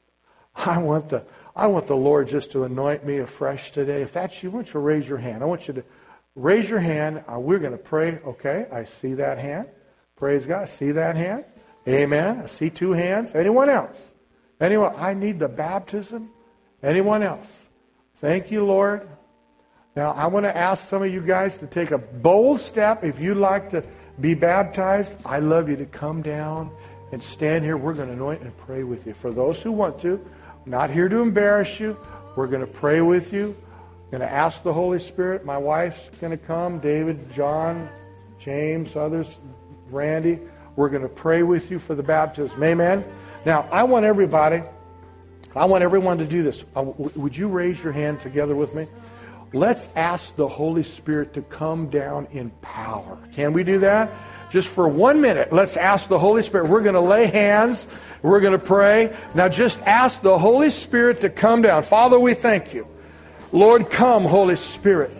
[0.56, 1.22] I want the,
[1.54, 4.02] I want the Lord just to anoint me afresh today.
[4.02, 5.44] If that's you, I want you to raise your hand.
[5.44, 5.84] I want you to
[6.34, 7.22] raise your hand.
[7.32, 8.18] Uh, we're going to pray.
[8.26, 9.68] Okay, I see that hand.
[10.16, 10.62] Praise God.
[10.62, 11.44] I See that hand?
[11.86, 12.40] Amen.
[12.40, 13.36] I see two hands.
[13.36, 13.96] Anyone else?
[14.60, 14.94] Anyone?
[14.96, 16.30] I need the baptism.
[16.82, 17.48] Anyone else?
[18.16, 19.08] Thank you, Lord.
[19.96, 23.02] Now, I want to ask some of you guys to take a bold step.
[23.02, 23.82] If you'd like to
[24.20, 26.70] be baptized, I love you to come down
[27.12, 27.78] and stand here.
[27.78, 29.14] We're going to anoint and pray with you.
[29.14, 30.22] For those who want to,
[30.66, 31.96] not here to embarrass you.
[32.36, 33.56] We're going to pray with you.
[34.04, 35.46] I'm Going to ask the Holy Spirit.
[35.46, 36.78] My wife's going to come.
[36.78, 37.88] David, John,
[38.38, 39.38] James, others,
[39.90, 40.38] Randy.
[40.76, 42.62] We're going to pray with you for the baptism.
[42.62, 43.02] Amen.
[43.46, 44.62] Now, I want everybody,
[45.54, 46.64] I want everyone to do this.
[46.76, 48.86] Uh, would you raise your hand together with me?
[49.56, 53.16] Let's ask the Holy Spirit to come down in power.
[53.32, 54.10] Can we do that?
[54.50, 56.68] Just for one minute, let's ask the Holy Spirit.
[56.68, 57.86] We're going to lay hands.
[58.20, 59.16] We're going to pray.
[59.34, 61.84] Now just ask the Holy Spirit to come down.
[61.84, 62.86] Father, we thank you.
[63.50, 65.10] Lord, come, Holy Spirit.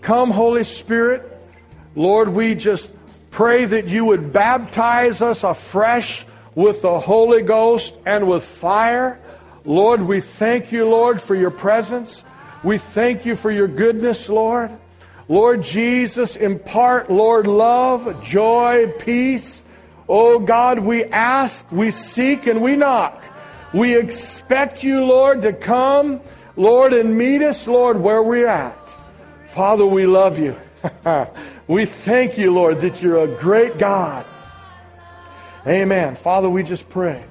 [0.00, 1.40] Come, Holy Spirit.
[1.94, 2.90] Lord, we just
[3.30, 6.26] pray that you would baptize us afresh
[6.56, 9.20] with the Holy Ghost and with fire.
[9.64, 12.24] Lord, we thank you, Lord, for your presence.
[12.64, 14.70] We thank you for your goodness, Lord.
[15.28, 19.62] Lord Jesus, impart, Lord, love, joy, peace.
[20.08, 23.22] Oh God, we ask, we seek, and we knock.
[23.74, 26.20] We expect you, Lord, to come,
[26.56, 28.94] Lord, and meet us, Lord, where we're at.
[29.48, 30.56] Father, we love you.
[31.68, 34.24] we thank you, Lord, that you're a great God.
[35.66, 36.16] Amen.
[36.16, 37.22] Father, we just pray.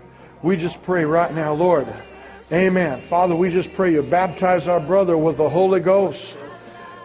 [0.43, 1.87] We just pray right now, Lord.
[2.51, 3.01] Amen.
[3.01, 6.37] Father, we just pray you baptize our brother with the Holy Ghost.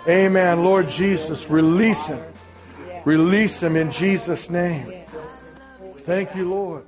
[0.07, 0.65] Amen.
[0.65, 2.23] Lord Jesus, release him.
[3.05, 5.05] Release him in Jesus' name.
[6.05, 6.85] Thank you, Lord.